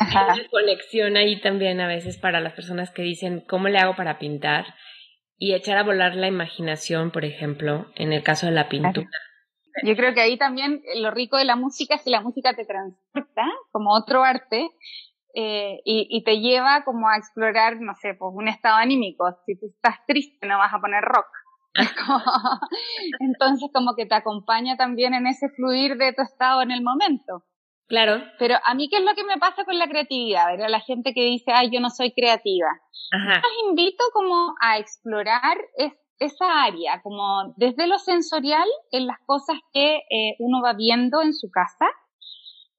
Ajá. 0.00 0.32
hay 0.32 0.40
una 0.40 0.48
conexión 0.48 1.16
ahí 1.18 1.40
también 1.40 1.80
a 1.80 1.88
veces 1.88 2.16
para 2.16 2.40
las 2.40 2.54
personas 2.54 2.90
que 2.90 3.02
dicen 3.02 3.40
cómo 3.40 3.68
le 3.68 3.78
hago 3.78 3.94
para 3.94 4.18
pintar 4.18 4.66
y 5.38 5.54
echar 5.54 5.78
a 5.78 5.84
volar 5.84 6.16
la 6.16 6.26
imaginación, 6.26 7.10
por 7.10 7.24
ejemplo, 7.24 7.86
en 7.94 8.12
el 8.12 8.22
caso 8.22 8.46
de 8.46 8.52
la 8.52 8.68
pintura. 8.68 9.08
Yo 9.84 9.94
creo 9.94 10.12
que 10.12 10.20
ahí 10.20 10.36
también 10.36 10.82
lo 10.96 11.12
rico 11.12 11.36
de 11.36 11.44
la 11.44 11.54
música 11.54 11.94
es 11.94 12.02
que 12.02 12.10
la 12.10 12.20
música 12.20 12.54
te 12.54 12.64
transporta 12.64 13.44
como 13.70 13.94
otro 13.94 14.24
arte 14.24 14.68
eh, 15.34 15.80
y, 15.84 16.08
y, 16.10 16.24
te 16.24 16.40
lleva 16.40 16.82
como 16.84 17.08
a 17.08 17.16
explorar, 17.16 17.80
no 17.80 17.94
sé, 17.94 18.14
pues 18.14 18.32
un 18.34 18.48
estado 18.48 18.76
anímico. 18.76 19.24
Si 19.46 19.56
tú 19.56 19.66
estás 19.66 20.04
triste 20.06 20.46
no 20.46 20.58
vas 20.58 20.74
a 20.74 20.80
poner 20.80 21.04
rock. 21.04 21.26
Entonces 23.20 23.70
como 23.72 23.94
que 23.94 24.06
te 24.06 24.16
acompaña 24.16 24.76
también 24.76 25.14
en 25.14 25.28
ese 25.28 25.48
fluir 25.50 25.96
de 25.96 26.12
tu 26.12 26.22
estado 26.22 26.62
en 26.62 26.72
el 26.72 26.82
momento. 26.82 27.44
Claro. 27.88 28.22
Pero 28.38 28.56
a 28.64 28.74
mí, 28.74 28.88
¿qué 28.88 28.98
es 28.98 29.04
lo 29.04 29.14
que 29.14 29.24
me 29.24 29.38
pasa 29.38 29.64
con 29.64 29.78
la 29.78 29.88
creatividad? 29.88 30.46
¿verdad? 30.46 30.68
La 30.68 30.80
gente 30.80 31.14
que 31.14 31.22
dice, 31.22 31.52
ay, 31.52 31.70
yo 31.72 31.80
no 31.80 31.90
soy 31.90 32.12
creativa. 32.12 32.68
Ajá. 33.12 33.40
Los 33.40 33.68
invito 33.70 34.04
como 34.12 34.54
a 34.60 34.78
explorar 34.78 35.56
es, 35.76 35.92
esa 36.18 36.64
área, 36.64 37.00
como 37.02 37.54
desde 37.56 37.86
lo 37.86 37.98
sensorial, 37.98 38.68
en 38.90 39.06
las 39.06 39.18
cosas 39.24 39.56
que 39.72 39.96
eh, 39.96 40.36
uno 40.40 40.60
va 40.62 40.74
viendo 40.74 41.22
en 41.22 41.32
su 41.32 41.48
casa. 41.50 41.86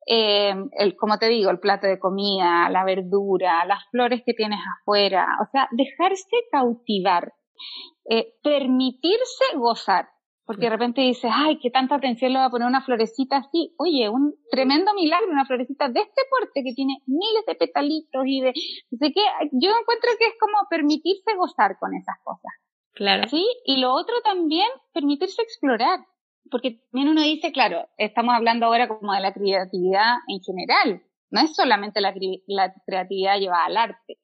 Eh, 0.05 0.53
el, 0.77 0.95
como 0.95 1.17
te 1.17 1.27
digo, 1.27 1.49
el 1.49 1.59
plato 1.59 1.87
de 1.87 1.99
comida, 1.99 2.69
la 2.69 2.83
verdura, 2.83 3.65
las 3.65 3.83
flores 3.91 4.21
que 4.25 4.33
tienes 4.33 4.59
afuera. 4.79 5.27
O 5.41 5.49
sea, 5.51 5.67
dejarse 5.71 6.35
cautivar. 6.51 7.33
Eh, 8.09 8.33
permitirse 8.43 9.43
gozar. 9.55 10.09
Porque 10.49 10.65
de 10.65 10.71
repente 10.71 11.01
dices, 11.01 11.29
ay, 11.31 11.59
qué 11.59 11.69
tanta 11.69 11.93
atención 11.93 12.33
le 12.33 12.39
va 12.39 12.45
a 12.45 12.49
poner 12.49 12.67
una 12.67 12.81
florecita 12.81 13.37
así. 13.37 13.75
Oye, 13.77 14.09
un 14.09 14.33
tremendo 14.49 14.95
milagro, 14.95 15.29
una 15.29 15.45
florecita 15.45 15.89
de 15.89 15.99
este 15.99 16.23
porte 16.27 16.63
que 16.63 16.73
tiene 16.73 17.03
miles 17.05 17.45
de 17.45 17.53
petalitos 17.53 18.23
y 18.25 18.41
de... 18.41 18.49
Así 18.49 19.13
que 19.13 19.21
yo 19.51 19.69
encuentro 19.69 20.09
que 20.17 20.25
es 20.25 20.33
como 20.39 20.57
permitirse 20.67 21.35
gozar 21.37 21.77
con 21.79 21.93
esas 21.93 22.15
cosas. 22.23 22.51
Claro. 22.93 23.29
Sí, 23.29 23.45
y 23.63 23.77
lo 23.77 23.93
otro 23.93 24.15
también, 24.23 24.67
permitirse 24.91 25.39
explorar. 25.43 25.99
Porque 26.49 26.81
también 26.91 27.09
uno 27.09 27.21
dice, 27.21 27.51
claro, 27.51 27.87
estamos 27.99 28.33
hablando 28.33 28.65
ahora 28.65 28.87
como 28.87 29.13
de 29.13 29.19
la 29.19 29.31
creatividad 29.31 30.15
en 30.27 30.41
general. 30.41 31.03
No 31.29 31.41
es 31.41 31.55
solamente 31.55 32.01
la, 32.01 32.11
la 32.47 32.73
creatividad 32.87 33.37
llevada 33.37 33.65
al 33.65 33.77
arte. 33.77 34.17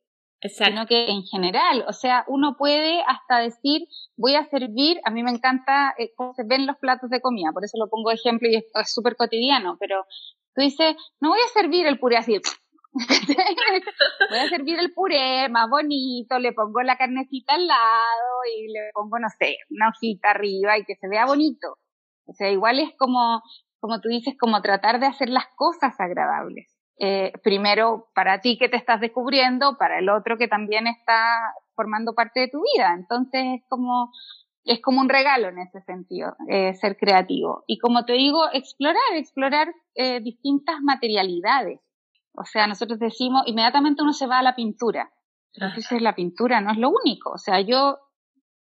Sino 0.50 0.86
que 0.86 1.10
en 1.10 1.24
general, 1.24 1.86
o 1.88 1.94
sea, 1.94 2.26
uno 2.28 2.56
puede 2.58 3.02
hasta 3.08 3.40
decir, 3.40 3.88
voy 4.18 4.36
a 4.36 4.46
servir, 4.46 5.00
a 5.04 5.12
mí 5.12 5.24
me 5.24 5.32
encanta 5.32 5.94
eh, 5.98 6.12
cómo 6.16 6.34
se 6.34 6.44
ven 6.44 6.68
los 6.68 6.78
platos 6.78 7.10
de 7.10 7.22
comida, 7.22 7.52
por 7.54 7.64
eso 7.64 7.78
lo 7.78 7.90
pongo 7.90 8.10
de 8.10 8.16
ejemplo 8.16 8.50
y 8.50 8.56
es 8.56 8.66
súper 8.86 9.16
cotidiano, 9.16 9.78
pero 9.80 10.06
tú 10.54 10.62
dices, 10.62 10.96
no 11.20 11.30
voy 11.30 11.40
a 11.40 11.54
servir 11.54 11.88
el 11.88 12.00
puré 12.00 12.18
así, 12.18 12.40
voy 14.30 14.40
a 14.40 14.50
servir 14.50 14.80
el 14.80 14.94
puré 14.94 15.50
más 15.50 15.70
bonito, 15.70 16.40
le 16.40 16.54
pongo 16.54 16.82
la 16.82 16.98
carnecita 16.98 17.56
al 17.56 17.68
lado 17.68 18.40
y 18.58 18.72
le 18.72 18.92
pongo, 18.94 19.20
no 19.20 19.28
sé, 19.38 19.58
una 19.70 19.90
hojita 19.90 20.32
arriba 20.32 20.78
y 20.78 20.86
que 20.86 20.96
se 20.96 21.10
vea 21.10 21.26
bonito. 21.26 21.78
O 22.26 22.34
sea, 22.34 22.50
igual 22.50 22.80
es 22.80 22.96
como, 22.98 23.42
como 23.80 24.00
tú 24.00 24.10
dices, 24.10 24.36
como 24.40 24.62
tratar 24.62 25.00
de 25.00 25.08
hacer 25.08 25.30
las 25.30 25.46
cosas 25.56 26.00
agradables. 26.00 26.75
Eh, 26.98 27.34
primero 27.44 28.08
para 28.16 28.40
ti 28.40 28.58
que 28.58 28.70
te 28.70 28.78
estás 28.78 29.02
descubriendo, 29.02 29.78
para 29.78 30.00
el 30.00 30.10
otro 30.10 30.38
que 30.38 30.48
también 30.48 30.88
está 30.88 31.54
formando 31.76 32.14
parte 32.14 32.40
de 32.42 32.48
tu 32.48 32.62
vida. 32.62 32.94
Entonces 32.98 33.44
es 33.58 33.64
como, 33.68 34.12
es 34.64 34.82
como 34.82 35.02
un 35.02 35.10
regalo 35.10 35.50
en 35.50 35.60
ese 35.60 35.82
sentido, 35.82 36.36
eh, 36.48 36.74
ser 36.76 36.98
creativo. 36.98 37.64
Y 37.68 37.80
como 37.80 38.06
te 38.06 38.14
digo, 38.14 38.46
explorar, 38.54 39.02
explorar 39.16 39.74
eh, 39.96 40.22
distintas 40.22 40.80
materialidades. 40.82 41.82
O 42.34 42.46
sea, 42.46 42.68
nosotros 42.68 43.00
decimos, 43.00 43.44
inmediatamente 43.46 44.02
uno 44.02 44.14
se 44.14 44.28
va 44.28 44.40
a 44.40 44.44
la 44.44 44.56
pintura. 44.56 45.12
Entonces 45.54 46.02
la 46.02 46.16
pintura 46.16 46.60
no 46.60 46.72
es 46.72 46.78
lo 46.78 46.90
único. 46.90 47.32
O 47.32 47.38
sea, 47.38 47.62
yo 47.62 47.98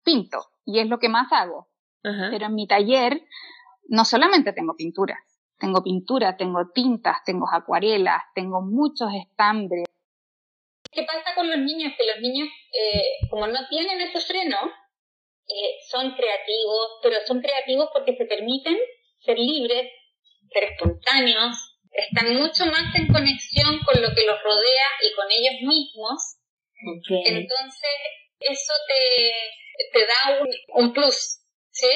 pinto 0.05 0.39
y 0.65 0.79
es 0.79 0.89
lo 0.89 0.99
que 0.99 1.09
más 1.09 1.33
hago. 1.33 1.69
Pero 2.03 2.47
en 2.47 2.55
mi 2.55 2.67
taller 2.67 3.23
no 3.89 4.05
solamente 4.05 4.53
tengo 4.53 4.77
pinturas. 4.77 5.19
Tengo 5.65 5.83
pintura, 5.83 6.37
tengo 6.37 6.61
tintas, 6.75 7.25
tengo 7.25 7.47
acuarelas, 7.51 8.21
tengo 8.35 8.61
muchos 8.61 9.09
estambres. 9.15 9.87
¿Qué 10.93 11.05
pasa 11.05 11.35
con 11.35 11.49
los 11.49 11.59
niños? 11.59 11.95
Que 11.97 12.05
los 12.05 12.21
niños, 12.21 12.49
eh, 12.71 13.27
como 13.31 13.47
no 13.47 13.67
tienen 13.71 13.99
ese 13.99 14.21
freno, 14.21 14.59
eh, 15.49 15.81
son 15.89 16.13
creativos, 16.13 17.01
pero 17.03 17.17
son 17.27 17.41
creativos 17.41 17.89
porque 17.95 18.15
se 18.15 18.27
permiten 18.27 18.77
ser 19.25 19.39
libres, 19.39 19.91
ser 20.53 20.65
espontáneos, 20.65 21.57
están 21.93 22.35
mucho 22.35 22.67
más 22.67 22.95
en 22.95 23.09
conexión 23.09 23.81
con 23.87 24.03
lo 24.03 24.15
que 24.15 24.27
los 24.27 24.43
rodea 24.43 24.89
y 25.01 25.15
con 25.15 25.31
ellos 25.31 25.63
mismos. 25.63 26.37
Entonces, 27.09 27.97
eso 28.39 28.73
te, 28.87 29.99
te 29.99 30.07
da 30.07 30.43
un, 30.43 30.85
un 30.85 30.93
plus, 30.93 31.41
¿sí? 31.75 31.91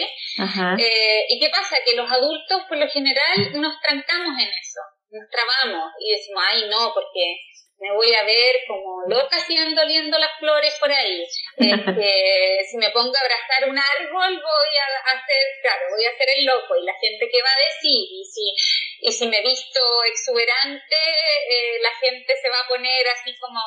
Eh, 0.79 1.27
¿Y 1.29 1.41
qué 1.41 1.49
pasa? 1.51 1.77
Que 1.87 1.97
los 1.97 2.11
adultos, 2.11 2.63
por 2.69 2.77
lo 2.77 2.89
general, 2.89 3.53
nos 3.55 3.81
trancamos 3.81 4.35
en 4.43 4.49
eso, 4.49 4.81
nos 5.11 5.31
trabamos 5.31 5.93
y 6.01 6.11
decimos, 6.11 6.43
ay, 6.51 6.69
no, 6.69 6.93
porque 6.93 7.39
me 7.79 7.95
voy 7.95 8.13
a 8.13 8.25
ver 8.25 8.59
como 8.67 9.07
loca 9.07 9.37
haciendo 9.37 9.81
oliendo 9.83 10.19
las 10.19 10.37
flores 10.39 10.75
por 10.81 10.91
ahí. 10.91 11.25
Este, 11.59 12.67
si 12.71 12.77
me 12.77 12.91
pongo 12.91 13.15
a 13.15 13.21
abrazar 13.21 13.71
un 13.71 13.79
árbol, 13.79 14.35
voy 14.35 14.73
a 14.79 15.15
hacer, 15.15 15.45
claro, 15.63 15.83
voy 15.91 16.05
a 16.05 16.11
hacer 16.11 16.29
el 16.39 16.45
loco 16.45 16.77
y 16.77 16.85
la 16.85 16.95
gente 16.95 17.29
que 17.31 17.43
va 17.43 17.51
a 17.51 17.65
decir, 17.71 18.07
y 18.11 18.25
si, 18.25 18.55
y 19.01 19.13
si 19.13 19.27
me 19.29 19.43
visto 19.43 19.81
exuberante, 20.05 20.97
eh, 20.97 21.79
la 21.81 21.91
gente 22.03 22.35
se 22.35 22.49
va 22.51 22.61
a 22.61 22.69
poner 22.69 23.09
así 23.09 23.37
como, 23.39 23.61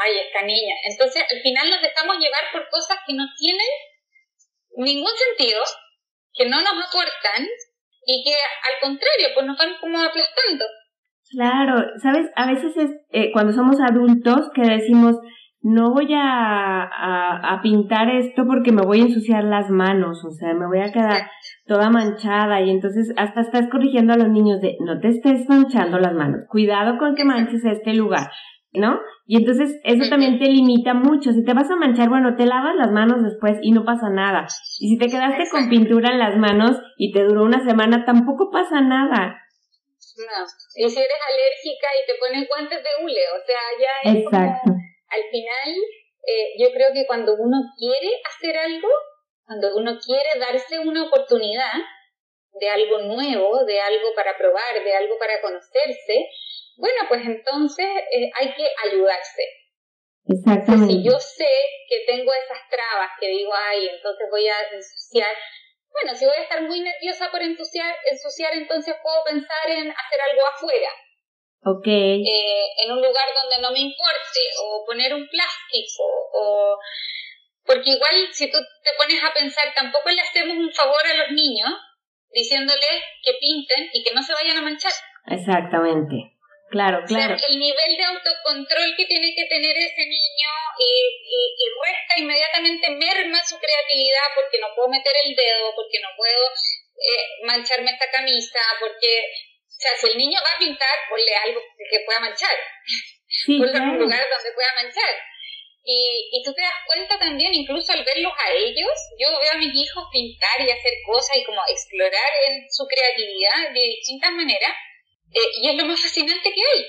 ay, 0.00 0.18
esta 0.18 0.42
niña. 0.42 0.74
Entonces, 0.84 1.24
al 1.30 1.40
final 1.40 1.70
nos 1.70 1.82
dejamos 1.82 2.16
llevar 2.18 2.52
por 2.52 2.68
cosas 2.70 2.98
que 3.06 3.14
no 3.14 3.24
tienen 3.38 3.68
ningún 4.84 5.12
sentido, 5.16 5.60
que 6.34 6.48
no 6.48 6.60
nos 6.60 6.70
aportan 6.70 7.46
y 8.06 8.22
que 8.24 8.30
al 8.32 8.80
contrario, 8.80 9.28
pues 9.34 9.46
nos 9.46 9.58
van 9.58 9.76
como 9.80 9.98
aplastando. 9.98 10.64
Claro, 11.30 11.84
sabes, 12.00 12.30
a 12.36 12.46
veces 12.46 12.76
es 12.76 12.90
eh, 13.10 13.32
cuando 13.32 13.52
somos 13.52 13.80
adultos 13.80 14.48
que 14.54 14.62
decimos, 14.62 15.16
no 15.60 15.92
voy 15.92 16.14
a, 16.14 16.84
a, 16.84 17.60
pintar 17.60 18.08
esto 18.08 18.46
porque 18.46 18.70
me 18.70 18.82
voy 18.82 19.00
a 19.00 19.04
ensuciar 19.06 19.42
las 19.42 19.68
manos, 19.68 20.24
o 20.24 20.30
sea, 20.30 20.54
me 20.54 20.66
voy 20.66 20.78
a 20.78 20.92
quedar 20.92 21.28
toda 21.64 21.90
manchada 21.90 22.60
y 22.60 22.70
entonces 22.70 23.12
hasta 23.16 23.40
estás 23.40 23.68
corrigiendo 23.68 24.12
a 24.12 24.16
los 24.16 24.28
niños 24.28 24.60
de, 24.60 24.76
no 24.78 25.00
te 25.00 25.08
estés 25.08 25.48
manchando 25.48 25.98
las 25.98 26.12
manos, 26.12 26.42
cuidado 26.48 26.98
con 26.98 27.16
que 27.16 27.24
manches 27.24 27.64
este 27.64 27.94
lugar, 27.94 28.30
¿no? 28.76 29.00
Y 29.26 29.38
entonces 29.38 29.80
eso 29.84 30.08
también 30.08 30.38
te 30.38 30.46
limita 30.46 30.94
mucho. 30.94 31.32
Si 31.32 31.44
te 31.44 31.54
vas 31.54 31.70
a 31.70 31.76
manchar, 31.76 32.08
bueno, 32.08 32.36
te 32.36 32.46
lavas 32.46 32.76
las 32.76 32.92
manos 32.92 33.22
después 33.22 33.58
y 33.62 33.72
no 33.72 33.84
pasa 33.84 34.08
nada. 34.10 34.46
Y 34.78 34.90
si 34.90 34.98
te 34.98 35.08
quedaste 35.08 35.50
con 35.50 35.68
pintura 35.68 36.12
en 36.12 36.18
las 36.18 36.36
manos 36.36 36.78
y 36.96 37.12
te 37.12 37.24
duró 37.24 37.42
una 37.42 37.64
semana, 37.64 38.04
tampoco 38.04 38.50
pasa 38.50 38.80
nada. 38.80 39.42
No. 40.16 40.44
Y 40.76 40.88
si 40.88 40.98
eres 40.98 41.20
alérgica 41.28 41.88
y 41.92 42.06
te 42.06 42.18
pones 42.18 42.48
guantes 42.48 42.82
de 42.82 43.04
hule, 43.04 43.22
o 43.34 43.40
sea, 43.44 43.60
ya 43.78 44.10
es 44.10 44.24
Exacto. 44.24 44.70
al 44.72 45.22
final, 45.30 45.68
eh, 46.26 46.54
yo 46.58 46.72
creo 46.72 46.88
que 46.94 47.06
cuando 47.06 47.34
uno 47.34 47.58
quiere 47.78 48.10
hacer 48.24 48.56
algo, 48.56 48.88
cuando 49.44 49.76
uno 49.76 49.98
quiere 49.98 50.38
darse 50.38 50.78
una 50.78 51.04
oportunidad 51.04 51.74
de 52.58 52.68
algo 52.68 52.98
nuevo, 53.02 53.64
de 53.64 53.80
algo 53.80 54.14
para 54.14 54.36
probar, 54.36 54.82
de 54.82 54.94
algo 54.94 55.18
para 55.18 55.40
conocerse, 55.40 56.28
bueno, 56.76 57.00
pues 57.08 57.22
entonces 57.24 57.86
eh, 57.86 58.30
hay 58.34 58.54
que 58.54 58.68
ayudarse. 58.88 59.42
Exactamente. 60.28 60.92
si 60.92 61.04
yo 61.04 61.18
sé 61.20 61.54
que 61.88 62.04
tengo 62.06 62.32
esas 62.34 62.58
trabas 62.68 63.10
que 63.20 63.28
digo, 63.28 63.52
ay, 63.54 63.86
entonces 63.86 64.26
voy 64.30 64.48
a 64.48 64.58
ensuciar, 64.72 65.32
bueno, 65.92 66.14
si 66.18 66.24
voy 66.26 66.34
a 66.36 66.42
estar 66.42 66.62
muy 66.62 66.80
nerviosa 66.80 67.30
por 67.30 67.40
ensuciar, 67.42 67.94
ensuciar 68.10 68.52
entonces 68.54 68.96
puedo 69.02 69.22
pensar 69.24 69.70
en 69.70 69.88
hacer 69.90 70.20
algo 70.30 70.42
afuera. 70.52 70.90
Ok. 71.64 71.86
Eh, 71.86 72.66
en 72.84 72.92
un 72.92 72.98
lugar 72.98 73.28
donde 73.34 73.62
no 73.62 73.70
me 73.72 73.80
importe, 73.80 74.40
o 74.62 74.84
poner 74.84 75.14
un 75.14 75.28
plástico, 75.28 76.04
o... 76.32 76.78
Porque 77.64 77.90
igual 77.90 78.28
si 78.32 78.50
tú 78.50 78.58
te 78.84 78.90
pones 78.96 79.22
a 79.24 79.34
pensar, 79.34 79.72
tampoco 79.74 80.10
le 80.10 80.20
hacemos 80.20 80.56
un 80.56 80.72
favor 80.72 81.04
a 81.04 81.16
los 81.16 81.30
niños 81.32 81.70
diciéndoles 82.30 83.02
que 83.24 83.32
pinten 83.40 83.90
y 83.92 84.04
que 84.04 84.14
no 84.14 84.22
se 84.22 84.34
vayan 84.34 84.58
a 84.58 84.62
manchar. 84.62 84.92
Exactamente. 85.26 86.35
Claro, 86.68 86.98
claro. 87.06 87.34
O 87.34 87.38
sea, 87.38 87.48
el 87.48 87.58
nivel 87.58 87.96
de 87.96 88.04
autocontrol 88.04 88.96
que 88.96 89.06
tiene 89.06 89.34
que 89.36 89.46
tener 89.46 89.76
ese 89.76 90.02
niño 90.02 90.50
y, 90.78 90.90
y, 91.22 91.40
y, 91.54 91.66
resta 91.78 92.18
inmediatamente, 92.18 92.90
merma 92.90 93.38
su 93.44 93.56
creatividad 93.58 94.34
porque 94.34 94.58
no 94.58 94.74
puedo 94.74 94.88
meter 94.88 95.12
el 95.24 95.36
dedo, 95.36 95.72
porque 95.76 96.00
no 96.02 96.08
puedo 96.16 96.42
eh, 96.98 97.26
mancharme 97.44 97.92
esta 97.92 98.10
camisa, 98.10 98.58
porque, 98.80 99.30
o 99.62 99.78
sea, 99.78 99.92
si 99.94 100.06
el 100.08 100.18
niño 100.18 100.40
va 100.42 100.56
a 100.56 100.58
pintar, 100.58 100.96
ponle 101.08 101.34
algo 101.36 101.62
que 101.88 102.00
pueda 102.00 102.20
manchar. 102.20 102.56
Sí, 103.28 103.58
ponle 103.58 103.76
en 103.76 103.90
un 103.90 103.98
lugar 103.98 104.26
donde 104.28 104.52
pueda 104.52 104.74
manchar. 104.74 105.14
Y, 105.84 106.30
y 106.32 106.42
tú 106.42 106.52
te 106.52 106.62
das 106.62 106.82
cuenta 106.86 107.16
también, 107.16 107.54
incluso 107.54 107.92
al 107.92 108.02
verlos 108.02 108.32
a 108.44 108.50
ellos, 108.50 108.90
yo 109.20 109.38
veo 109.38 109.52
a 109.52 109.58
mis 109.58 109.72
hijos 109.72 110.02
pintar 110.10 110.60
y 110.66 110.70
hacer 110.70 110.94
cosas 111.06 111.36
y 111.36 111.44
como 111.44 111.62
explorar 111.68 112.32
en 112.48 112.66
su 112.68 112.86
creatividad 112.86 113.70
de 113.72 113.80
distintas 113.80 114.32
maneras 114.32 114.74
eh, 115.32 115.62
y 115.62 115.68
es 115.68 115.76
lo 115.76 115.88
más 115.88 116.00
fascinante 116.00 116.50
que 116.54 116.60
hay. 116.60 116.84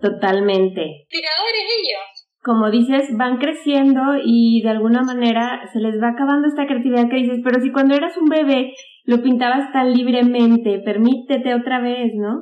Totalmente. 0.00 1.06
Tiradores 1.08 1.66
ellos. 1.78 2.28
Como 2.42 2.70
dices, 2.70 3.16
van 3.16 3.38
creciendo 3.38 4.00
y 4.24 4.62
de 4.62 4.70
alguna 4.70 5.02
manera 5.02 5.60
se 5.72 5.80
les 5.80 6.00
va 6.00 6.10
acabando 6.10 6.46
esta 6.46 6.66
creatividad 6.66 7.08
que 7.08 7.16
dices, 7.16 7.40
pero 7.44 7.60
si 7.60 7.72
cuando 7.72 7.94
eras 7.94 8.16
un 8.16 8.28
bebé 8.28 8.74
lo 9.04 9.22
pintabas 9.22 9.72
tan 9.72 9.92
libremente, 9.92 10.78
permítete 10.80 11.54
otra 11.54 11.80
vez, 11.80 12.12
¿no? 12.14 12.40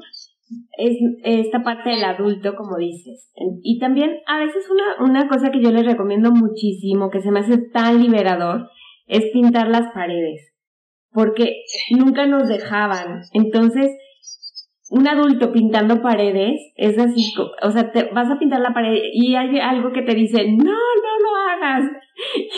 Es 0.77 0.97
esta 1.25 1.65
parte 1.65 1.91
del 1.91 2.05
adulto, 2.05 2.55
como 2.57 2.77
dices. 2.77 3.33
Y 3.63 3.79
también 3.79 4.21
a 4.27 4.39
veces 4.39 4.65
una, 4.71 5.05
una 5.05 5.29
cosa 5.29 5.51
que 5.51 5.63
yo 5.63 5.73
les 5.73 5.87
recomiendo 5.87 6.31
muchísimo, 6.31 7.11
que 7.11 7.21
se 7.21 7.31
me 7.31 7.41
hace 7.41 7.59
tan 7.73 8.03
liberador, 8.03 8.69
es 9.07 9.25
pintar 9.33 9.69
las 9.69 9.93
paredes. 9.93 10.53
Porque 11.11 11.63
nunca 11.91 12.27
nos 12.27 12.49
dejaban. 12.49 13.23
Entonces, 13.33 13.91
un 14.89 15.09
adulto 15.09 15.53
pintando 15.53 16.01
paredes 16.01 16.61
es 16.77 16.99
así, 16.99 17.33
o 17.63 17.71
sea, 17.71 17.91
te 17.91 18.05
vas 18.13 18.31
a 18.31 18.39
pintar 18.39 18.61
la 18.61 18.73
pared 18.73 18.97
y 19.13 19.35
hay 19.35 19.59
algo 19.59 19.93
que 19.93 20.03
te 20.03 20.15
dice, 20.15 20.45
no, 20.49 20.65
no 20.65 21.19
lo 21.23 21.37
hagas. 21.51 21.91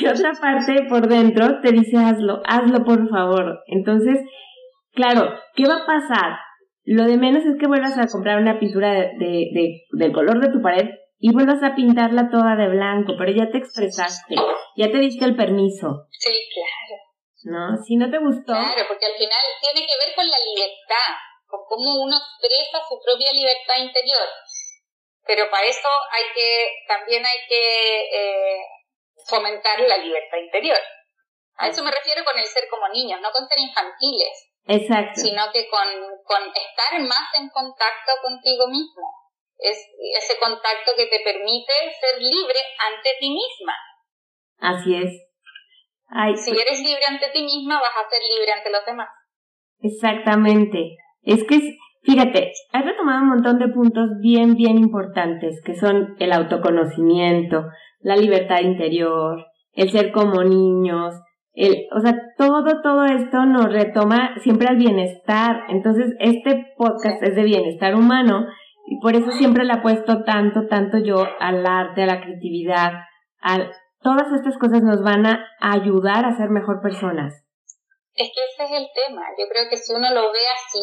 Y 0.00 0.06
otra 0.06 0.32
parte 0.40 0.86
por 0.88 1.08
dentro 1.08 1.60
te 1.60 1.72
dice, 1.72 1.96
hazlo, 1.96 2.40
hazlo 2.46 2.84
por 2.84 3.08
favor. 3.08 3.58
Entonces, 3.66 4.20
claro, 4.92 5.34
¿qué 5.54 5.64
va 5.66 5.82
a 5.82 5.86
pasar? 5.86 6.38
Lo 6.84 7.04
de 7.04 7.16
menos 7.16 7.44
es 7.44 7.56
que 7.58 7.66
vuelvas 7.66 7.98
a 7.98 8.06
comprar 8.06 8.40
una 8.40 8.60
pintura 8.60 8.92
de, 8.92 9.08
de, 9.18 9.82
del 9.90 10.12
color 10.12 10.40
de 10.40 10.52
tu 10.52 10.62
pared 10.62 10.90
y 11.18 11.32
vuelvas 11.32 11.60
a 11.64 11.74
pintarla 11.74 12.30
toda 12.30 12.54
de 12.54 12.68
blanco, 12.68 13.14
pero 13.18 13.32
ya 13.32 13.50
te 13.50 13.58
expresaste, 13.58 14.36
ya 14.76 14.90
te 14.92 14.98
diste 14.98 15.24
el 15.24 15.34
permiso. 15.34 16.06
Sí, 16.10 16.30
claro. 16.54 17.02
¿No? 17.44 17.82
Si 17.82 17.96
no 17.96 18.08
te 18.10 18.18
gustó. 18.18 18.52
Claro, 18.52 18.82
porque 18.86 19.06
al 19.06 19.18
final 19.18 19.42
tiene 19.60 19.86
que 19.86 19.98
ver 20.06 20.14
con 20.14 20.26
la 20.26 20.38
libertad 20.38 21.27
con 21.48 21.64
cómo 21.66 22.04
uno 22.04 22.16
expresa 22.16 22.84
su 22.86 23.00
propia 23.00 23.32
libertad 23.32 23.80
interior. 23.80 24.28
Pero 25.24 25.50
para 25.50 25.66
eso 25.66 25.88
hay 26.12 26.24
que, 26.34 26.68
también 26.86 27.24
hay 27.24 27.38
que 27.48 28.04
eh, 28.12 28.60
fomentar 29.26 29.80
la 29.80 29.96
libertad 29.96 30.38
interior. 30.38 30.78
A 31.56 31.68
eso 31.68 31.82
me 31.82 31.90
refiero 31.90 32.24
con 32.24 32.38
el 32.38 32.46
ser 32.46 32.68
como 32.70 32.88
niños, 32.88 33.20
no 33.20 33.30
con 33.32 33.48
ser 33.48 33.58
infantiles. 33.58 34.48
Exacto. 34.68 35.20
Sino 35.20 35.50
que 35.52 35.68
con, 35.68 35.88
con 36.24 36.42
estar 36.48 37.00
más 37.00 37.28
en 37.34 37.48
contacto 37.48 38.12
contigo 38.22 38.68
mismo. 38.68 39.08
Es 39.58 39.76
ese 40.22 40.38
contacto 40.38 40.92
que 40.96 41.06
te 41.06 41.20
permite 41.20 41.72
ser 42.00 42.22
libre 42.22 42.60
ante 42.78 43.10
ti 43.18 43.30
misma. 43.30 43.74
Así 44.60 44.94
es. 44.94 46.44
si 46.44 46.50
eres 46.50 46.80
libre 46.80 47.02
ante 47.08 47.30
ti 47.30 47.42
misma, 47.42 47.80
vas 47.80 47.96
a 47.96 48.08
ser 48.08 48.22
libre 48.22 48.52
ante 48.52 48.70
los 48.70 48.84
demás. 48.84 49.08
Exactamente. 49.80 50.96
Es 51.22 51.44
que, 51.44 51.76
fíjate, 52.02 52.52
has 52.72 52.84
retomado 52.84 53.22
un 53.22 53.28
montón 53.28 53.58
de 53.58 53.68
puntos 53.68 54.10
bien, 54.20 54.54
bien 54.54 54.78
importantes, 54.78 55.60
que 55.64 55.74
son 55.74 56.14
el 56.18 56.32
autoconocimiento, 56.32 57.66
la 58.00 58.16
libertad 58.16 58.60
interior, 58.60 59.46
el 59.72 59.90
ser 59.90 60.12
como 60.12 60.42
niños, 60.42 61.14
el, 61.52 61.86
o 61.92 62.00
sea, 62.00 62.14
todo, 62.36 62.64
todo 62.82 63.04
esto 63.04 63.44
nos 63.44 63.72
retoma 63.72 64.36
siempre 64.42 64.68
al 64.68 64.76
bienestar. 64.76 65.64
Entonces, 65.68 66.14
este 66.20 66.66
podcast 66.76 67.22
es 67.22 67.34
de 67.34 67.42
bienestar 67.42 67.96
humano 67.96 68.46
y 68.86 69.00
por 69.00 69.16
eso 69.16 69.32
siempre 69.32 69.64
le 69.64 69.72
apuesto 69.72 70.22
tanto, 70.22 70.66
tanto 70.68 70.98
yo 70.98 71.16
al 71.40 71.66
arte, 71.66 72.04
a 72.04 72.06
la 72.06 72.20
creatividad, 72.20 72.92
a 73.42 73.58
todas 74.02 74.32
estas 74.32 74.56
cosas 74.56 74.82
nos 74.82 75.02
van 75.02 75.26
a 75.26 75.44
ayudar 75.60 76.24
a 76.24 76.36
ser 76.36 76.48
mejor 76.50 76.80
personas. 76.80 77.47
Es 78.18 78.30
que 78.34 78.42
ese 78.50 78.64
es 78.64 78.72
el 78.82 78.88
tema. 78.92 79.22
Yo 79.38 79.46
creo 79.48 79.70
que 79.70 79.76
si 79.76 79.94
uno 79.94 80.10
lo 80.10 80.32
ve 80.32 80.42
así, 80.48 80.82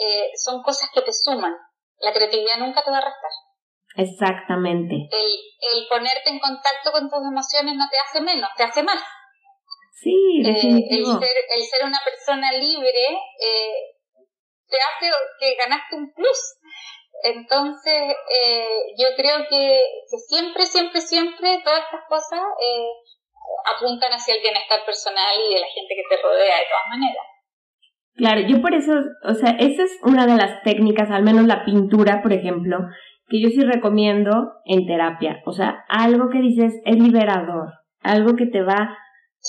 eh, 0.00 0.30
son 0.42 0.62
cosas 0.62 0.88
que 0.92 1.02
te 1.02 1.12
suman. 1.12 1.54
La 1.98 2.12
creatividad 2.12 2.56
nunca 2.58 2.82
te 2.82 2.90
va 2.90 2.98
a 2.98 3.04
restar. 3.04 3.30
Exactamente. 3.96 4.94
El, 4.94 5.28
el 5.72 5.88
ponerte 5.88 6.30
en 6.30 6.40
contacto 6.40 6.92
con 6.92 7.10
tus 7.10 7.20
emociones 7.20 7.76
no 7.76 7.88
te 7.90 7.98
hace 7.98 8.20
menos, 8.20 8.48
te 8.56 8.64
hace 8.64 8.82
más. 8.82 9.02
Sí, 9.92 10.42
Eh, 10.44 10.50
el, 10.90 11.04
ser, 11.04 11.36
el 11.56 11.62
ser 11.62 11.84
una 11.84 12.00
persona 12.04 12.52
libre 12.52 13.04
eh, 13.40 13.96
te 14.68 14.76
hace 14.76 15.10
que 15.40 15.54
ganaste 15.56 15.96
un 15.96 16.12
plus. 16.12 16.56
Entonces, 17.22 18.14
eh, 18.40 18.94
yo 18.98 19.08
creo 19.16 19.46
que, 19.48 19.80
que 20.10 20.18
siempre, 20.28 20.66
siempre, 20.66 21.00
siempre 21.00 21.60
todas 21.64 21.84
estas 21.84 22.02
cosas 22.08 22.40
eh, 22.62 22.88
apuntan 23.64 24.12
hacia 24.12 24.34
el 24.34 24.42
bienestar 24.42 24.84
personal 24.84 25.34
y 25.36 25.54
de 25.54 25.60
la 25.60 25.66
gente 25.66 25.94
que 25.94 26.08
te 26.08 26.22
rodea 26.22 26.56
de 26.56 26.68
todas 26.70 26.88
maneras. 26.88 27.26
Claro, 28.16 28.40
yo 28.48 28.62
por 28.62 28.74
eso, 28.74 28.92
o 29.24 29.34
sea, 29.34 29.50
esa 29.58 29.82
es 29.82 29.98
una 30.02 30.26
de 30.26 30.36
las 30.36 30.62
técnicas, 30.62 31.10
al 31.10 31.22
menos 31.22 31.46
la 31.46 31.64
pintura, 31.64 32.22
por 32.22 32.32
ejemplo, 32.32 32.78
que 33.28 33.42
yo 33.42 33.48
sí 33.48 33.60
recomiendo 33.60 34.54
en 34.64 34.86
terapia. 34.86 35.42
O 35.44 35.52
sea, 35.52 35.84
algo 35.88 36.30
que 36.30 36.40
dices 36.40 36.74
es 36.84 36.96
liberador, 36.96 37.72
algo 38.02 38.34
que 38.36 38.46
te 38.46 38.62
va 38.62 38.96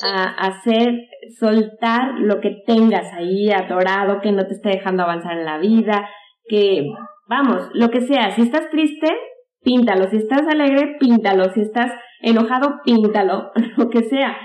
a 0.03 0.47
hacer 0.47 0.93
soltar 1.39 2.19
lo 2.19 2.39
que 2.39 2.61
tengas 2.65 3.11
ahí 3.13 3.49
atorado, 3.51 4.21
que 4.21 4.31
no 4.31 4.45
te 4.45 4.53
esté 4.53 4.69
dejando 4.69 5.03
avanzar 5.03 5.37
en 5.37 5.45
la 5.45 5.57
vida, 5.57 6.09
que, 6.47 6.85
vamos, 7.27 7.69
lo 7.73 7.89
que 7.89 8.01
sea, 8.01 8.31
si 8.31 8.41
estás 8.43 8.69
triste, 8.69 9.07
píntalo, 9.63 10.09
si 10.09 10.17
estás 10.17 10.47
alegre, 10.47 10.97
píntalo, 10.99 11.51
si 11.53 11.61
estás 11.61 11.91
enojado, 12.21 12.81
píntalo, 12.83 13.51
lo 13.77 13.89
que 13.89 14.03
sea. 14.03 14.37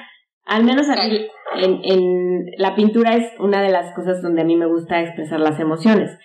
Al 0.44 0.64
menos 0.64 0.88
a 0.88 0.94
mí, 0.94 1.28
en, 1.56 1.80
en 1.84 2.46
la 2.58 2.74
pintura 2.74 3.14
es 3.14 3.38
una 3.38 3.62
de 3.62 3.70
las 3.70 3.94
cosas 3.94 4.22
donde 4.22 4.42
a 4.42 4.44
mí 4.44 4.56
me 4.56 4.66
gusta 4.66 5.00
expresar 5.00 5.40
las 5.40 5.60
emociones. 5.60 6.18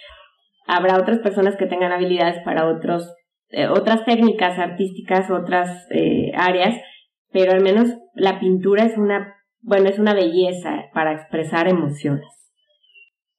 Habrá 0.66 0.98
otras 0.98 1.20
personas 1.20 1.56
que 1.56 1.68
tengan 1.68 1.92
habilidades 1.92 2.44
para 2.44 2.68
otros, 2.68 3.14
eh, 3.50 3.68
otras 3.68 4.04
técnicas 4.06 4.60
artísticas, 4.60 5.32
otras 5.32 5.70
eh, 5.92 6.32
áreas, 6.36 6.76
pero 7.32 7.54
al 7.54 7.62
menos 7.62 7.88
la 8.14 8.40
pintura 8.40 8.84
es 8.84 8.98
una, 8.98 9.36
bueno, 9.62 9.90
es 9.90 10.00
una 10.00 10.14
belleza 10.14 10.90
para 10.94 11.14
expresar 11.14 11.68
emociones. 11.68 12.28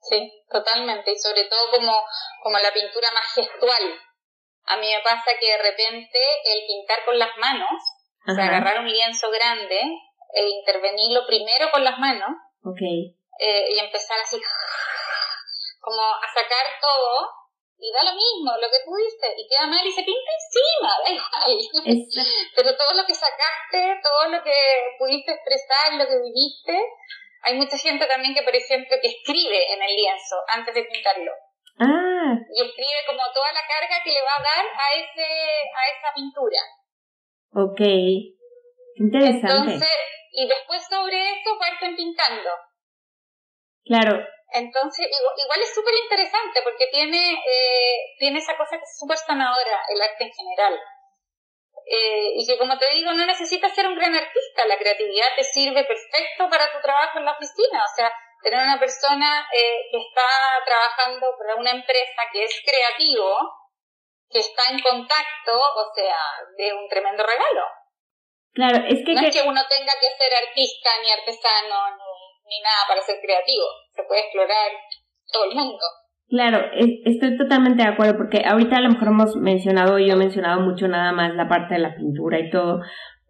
Sí, 0.00 0.32
totalmente. 0.50 1.12
Y 1.12 1.18
sobre 1.18 1.44
todo 1.44 1.60
como, 1.76 1.92
como 2.42 2.58
la 2.58 2.72
pintura 2.72 3.08
más 3.12 3.26
gestual. 3.34 3.92
A 4.64 4.76
mí 4.76 4.86
me 4.88 5.02
pasa 5.02 5.32
que 5.38 5.46
de 5.46 5.70
repente 5.70 6.18
el 6.44 6.66
pintar 6.66 7.04
con 7.04 7.18
las 7.18 7.36
manos, 7.38 7.76
o 8.28 8.34
sea, 8.34 8.44
Ajá. 8.44 8.56
agarrar 8.56 8.80
un 8.80 8.88
lienzo 8.88 9.30
grande 9.30 9.80
e 10.34 10.48
intervenirlo 10.60 11.26
primero 11.26 11.70
con 11.72 11.82
las 11.82 11.98
manos 11.98 12.28
eh, 13.40 13.68
y 13.74 13.78
empezar 13.78 14.20
así 14.20 14.36
como 15.80 16.02
a 16.02 16.28
sacar 16.28 16.66
todo 16.80 17.38
y 17.78 17.92
da 17.94 18.02
lo 18.02 18.12
mismo 18.12 18.50
lo 18.60 18.68
que 18.68 18.82
tú 18.84 18.90
dices 18.98 19.32
y 19.38 19.48
queda 19.48 19.66
mal 19.70 19.86
y 19.86 19.92
se 19.92 20.02
pinta 20.02 20.30
encima, 20.34 20.90
da 20.98 21.10
igual. 21.14 21.52
Pero 22.56 22.76
todo 22.76 22.92
lo 23.00 23.06
que 23.06 23.14
sacaste, 23.14 24.02
todo 24.02 24.28
lo 24.28 24.42
que 24.42 24.58
pudiste 24.98 25.32
expresar, 25.32 25.94
lo 25.94 26.04
que 26.04 26.18
viviste, 26.18 26.74
hay 27.42 27.54
mucha 27.54 27.78
gente 27.78 28.04
también 28.06 28.34
que, 28.34 28.42
por 28.42 28.54
ejemplo, 28.54 28.96
que 29.00 29.08
escribe 29.08 29.72
en 29.72 29.80
el 29.80 29.94
lienzo 29.94 30.36
antes 30.48 30.74
de 30.74 30.82
pintarlo 30.84 31.32
ah, 31.78 32.34
y 32.52 32.58
escribe 32.66 33.00
como 33.06 33.22
toda 33.32 33.52
la 33.52 33.62
carga 33.62 34.02
que 34.02 34.10
le 34.10 34.22
va 34.22 34.34
a 34.34 34.42
dar 34.42 34.66
a 34.66 34.86
ese 34.98 35.22
a 35.22 35.82
esa 35.96 36.12
pintura. 36.14 36.58
Ok. 37.52 37.80
Interesante. 38.96 39.72
Entonces, 39.72 39.88
y 40.32 40.48
después 40.48 40.82
sobre 40.88 41.16
eso 41.30 41.58
parten 41.58 41.96
pintando. 41.96 42.50
claro, 43.84 44.24
Entonces, 44.52 45.06
igual, 45.06 45.34
igual 45.36 45.60
es 45.60 45.74
súper 45.74 45.94
interesante 46.02 46.60
porque 46.62 46.86
tiene, 46.90 47.34
eh, 47.34 47.96
tiene 48.18 48.38
esa 48.38 48.56
cosa 48.56 48.76
que 48.76 48.84
es 48.84 48.98
súper 48.98 49.18
sanadora, 49.18 49.82
el 49.88 50.00
arte 50.00 50.24
en 50.24 50.32
general. 50.32 50.78
Eh, 51.90 52.32
y 52.36 52.46
que 52.46 52.58
como 52.58 52.76
te 52.76 52.90
digo, 52.92 53.12
no 53.12 53.24
necesitas 53.24 53.74
ser 53.74 53.86
un 53.86 53.96
gran 53.96 54.14
artista, 54.14 54.66
la 54.66 54.76
creatividad 54.76 55.28
te 55.36 55.44
sirve 55.44 55.84
perfecto 55.84 56.48
para 56.50 56.70
tu 56.70 56.80
trabajo 56.82 57.18
en 57.18 57.24
la 57.24 57.32
oficina. 57.32 57.82
O 57.82 57.96
sea, 57.96 58.12
tener 58.42 58.62
una 58.62 58.78
persona 58.78 59.48
eh, 59.52 59.88
que 59.90 59.98
está 59.98 60.28
trabajando 60.64 61.26
para 61.38 61.56
una 61.56 61.70
empresa 61.70 62.22
que 62.32 62.44
es 62.44 62.62
creativo, 62.64 63.34
que 64.30 64.38
está 64.38 64.62
en 64.70 64.80
contacto, 64.80 65.52
o 65.56 65.84
sea, 65.94 66.16
de 66.56 66.72
un 66.74 66.88
tremendo 66.88 67.22
regalo. 67.22 67.64
claro, 68.52 68.84
es 68.88 69.04
que, 69.04 69.14
No 69.14 69.20
que- 69.22 69.28
es 69.28 69.36
que 69.36 69.48
uno 69.48 69.60
tenga 69.68 69.92
que 70.00 70.10
ser 70.18 70.32
artista, 70.48 70.90
ni 71.02 71.10
artesano, 71.10 71.96
ni, 71.96 72.56
ni 72.56 72.60
nada 72.60 72.82
para 72.88 73.00
ser 73.02 73.20
creativo. 73.20 73.64
Se 73.94 74.02
puede 74.04 74.20
explorar 74.22 74.70
todo 75.32 75.44
el 75.44 75.54
mundo. 75.56 75.78
Claro, 76.28 76.60
estoy 77.06 77.38
totalmente 77.38 77.82
de 77.82 77.88
acuerdo 77.88 78.16
porque 78.18 78.42
ahorita 78.44 78.76
a 78.76 78.80
lo 78.80 78.90
mejor 78.90 79.08
hemos 79.08 79.34
mencionado, 79.36 79.98
yo 79.98 80.12
he 80.12 80.16
mencionado 80.16 80.60
mucho 80.60 80.86
nada 80.88 81.12
más 81.12 81.34
la 81.34 81.48
parte 81.48 81.74
de 81.74 81.80
la 81.80 81.94
pintura 81.94 82.38
y 82.38 82.50
todo, 82.50 82.80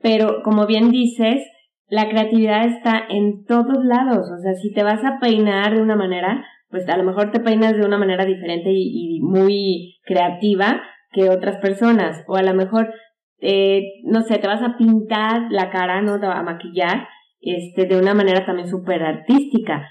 pero 0.03 0.43
como 0.43 0.67
bien 0.67 0.91
dices, 0.91 1.43
la 1.87 2.09
creatividad 2.09 2.65
está 2.67 3.07
en 3.09 3.45
todos 3.47 3.85
lados, 3.85 4.27
o 4.37 4.39
sea, 4.43 4.55
si 4.55 4.73
te 4.75 4.83
vas 4.83 5.05
a 5.05 5.19
peinar 5.21 5.75
de 5.75 5.81
una 5.83 5.95
manera, 5.95 6.45
pues 6.71 6.89
a 6.89 6.97
lo 6.97 7.05
mejor 7.05 7.31
te 7.31 7.41
peinas 7.41 7.77
de 7.77 7.85
una 7.85 7.99
manera 7.99 8.25
diferente 8.25 8.71
y, 8.73 9.21
muy 9.23 9.97
creativa 10.05 10.83
que 11.13 11.31
otras 11.31 11.57
personas, 11.59 12.23
o 12.27 12.37
a 12.37 12.43
lo 12.43 12.55
mejor, 12.55 12.93
eh, 13.41 13.83
no 14.05 14.23
sé, 14.23 14.39
te 14.39 14.47
vas 14.47 14.63
a 14.63 14.77
pintar 14.77 15.51
la 15.51 15.71
cara, 15.71 16.03
¿no? 16.03 16.21
Te 16.21 16.27
vas 16.27 16.39
a 16.39 16.43
maquillar, 16.43 17.09
este, 17.41 17.87
de 17.87 17.99
una 17.99 18.15
manera 18.15 18.45
también 18.45 18.69
súper 18.69 19.03
artística 19.03 19.89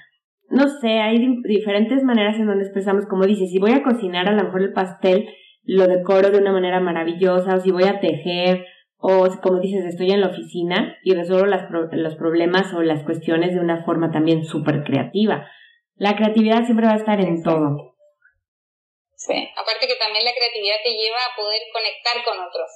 no 0.49 0.67
sé, 0.69 0.99
hay 0.99 1.17
di- 1.19 1.41
diferentes 1.43 2.03
maneras 2.03 2.37
en 2.39 2.47
donde 2.47 2.63
expresamos, 2.63 3.05
como 3.05 3.25
dices, 3.25 3.49
si 3.51 3.59
voy 3.59 3.71
a 3.71 3.83
cocinar 3.83 4.27
a 4.27 4.31
lo 4.33 4.43
mejor 4.45 4.61
el 4.61 4.73
pastel, 4.73 5.27
lo 5.63 5.87
decoro 5.87 6.29
de 6.29 6.39
una 6.39 6.53
manera 6.53 6.79
maravillosa, 6.79 7.55
o 7.55 7.59
si 7.59 7.71
voy 7.71 7.83
a 7.83 7.99
tejer, 7.99 8.65
o 8.97 9.27
como 9.41 9.59
dices, 9.59 9.85
estoy 9.85 10.11
en 10.11 10.21
la 10.21 10.27
oficina 10.27 10.95
y 11.03 11.13
resuelvo 11.13 11.45
las 11.45 11.63
pro- 11.63 11.89
los 11.91 12.15
problemas 12.15 12.73
o 12.73 12.81
las 12.81 13.03
cuestiones 13.03 13.53
de 13.53 13.59
una 13.59 13.83
forma 13.83 14.11
también 14.11 14.45
súper 14.45 14.83
creativa. 14.83 15.45
La 15.97 16.15
creatividad 16.15 16.63
siempre 16.65 16.85
va 16.85 16.93
a 16.93 17.01
estar 17.01 17.19
en 17.19 17.41
todo. 17.41 17.97
Sí. 19.15 19.49
Aparte 19.57 19.87
que 19.87 19.95
también 19.95 20.23
la 20.23 20.33
creatividad 20.33 20.77
te 20.83 20.93
lleva 20.93 21.17
a 21.17 21.35
poder 21.35 21.61
conectar 21.73 22.23
con 22.23 22.37
otros. 22.39 22.69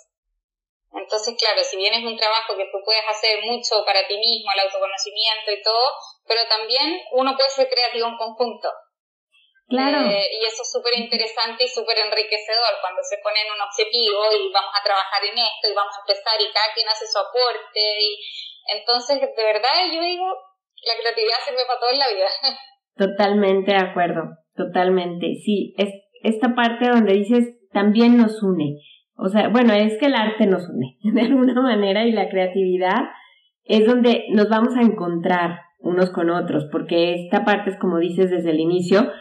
Entonces, 0.94 1.36
claro, 1.38 1.64
si 1.64 1.78
bien 1.78 1.94
es 1.94 2.04
un 2.04 2.18
trabajo 2.18 2.58
que 2.58 2.66
tú 2.66 2.82
puedes 2.84 3.08
hacer 3.08 3.44
mucho 3.44 3.86
para 3.86 4.06
ti 4.08 4.18
mismo, 4.18 4.52
el 4.52 4.68
autoconocimiento 4.68 5.52
y 5.52 5.62
todo, 5.62 5.88
pero 6.28 6.42
también 6.50 7.00
uno 7.12 7.38
puede 7.38 7.50
ser 7.50 7.70
creativo 7.70 8.08
en 8.08 8.18
conjunto. 8.18 8.70
Claro, 9.70 10.04
Eh, 10.04 10.28
y 10.36 10.44
eso 10.44 10.64
es 10.64 10.72
súper 10.72 11.00
interesante 11.00 11.64
y 11.64 11.70
súper 11.70 11.98
enriquecedor 12.00 12.74
cuando 12.82 13.02
se 13.04 13.20
ponen 13.24 13.48
un 13.54 13.62
objetivo 13.62 14.34
y 14.34 14.52
vamos 14.52 14.74
a 14.76 14.84
trabajar 14.84 15.24
en 15.24 15.38
esto 15.38 15.70
y 15.70 15.74
vamos 15.74 15.96
a 15.96 16.02
empezar 16.02 16.42
y 16.42 16.52
cada 16.52 16.74
quien 16.74 16.90
hace 16.90 17.08
su 17.08 17.20
aporte. 17.20 17.80
Y 17.80 18.20
entonces, 18.68 19.22
de 19.22 19.44
verdad, 19.44 19.88
yo 19.94 20.02
digo, 20.02 20.26
la 20.84 20.98
creatividad 20.98 21.40
sirve 21.46 21.66
para 21.66 21.80
todo 21.80 21.92
en 21.92 22.00
la 22.00 22.10
vida. 22.10 22.28
totalmente 22.96 23.72
de 23.72 23.78
acuerdo, 23.78 24.38
totalmente. 24.56 25.36
Sí, 25.44 25.74
es 25.78 25.90
esta 26.24 26.56
parte 26.56 26.90
donde 26.90 27.14
dices, 27.14 27.58
también 27.72 28.18
nos 28.18 28.42
une. 28.44 28.78
O 29.16 29.30
sea, 29.30 29.50
bueno, 29.50 29.74
es 29.74 29.98
que 30.00 30.08
el 30.08 30.16
arte 30.16 30.48
nos 30.48 30.68
une 30.70 30.98
de 31.14 31.22
alguna 31.22 31.62
manera 31.62 32.06
y 32.06 32.12
la 32.12 32.30
creatividad 32.30 33.10
es 33.64 33.86
donde 33.86 34.26
nos 34.32 34.50
vamos 34.50 34.76
a 34.76 34.82
encontrar 34.82 35.60
unos 35.80 36.12
con 36.12 36.30
otros, 36.30 36.68
porque 36.72 37.26
esta 37.26 37.44
parte 37.44 37.72
es 37.72 37.78
como 37.78 37.98
dices 37.98 38.30
desde 38.30 38.52
el 38.52 38.60
inicio, 38.60 39.12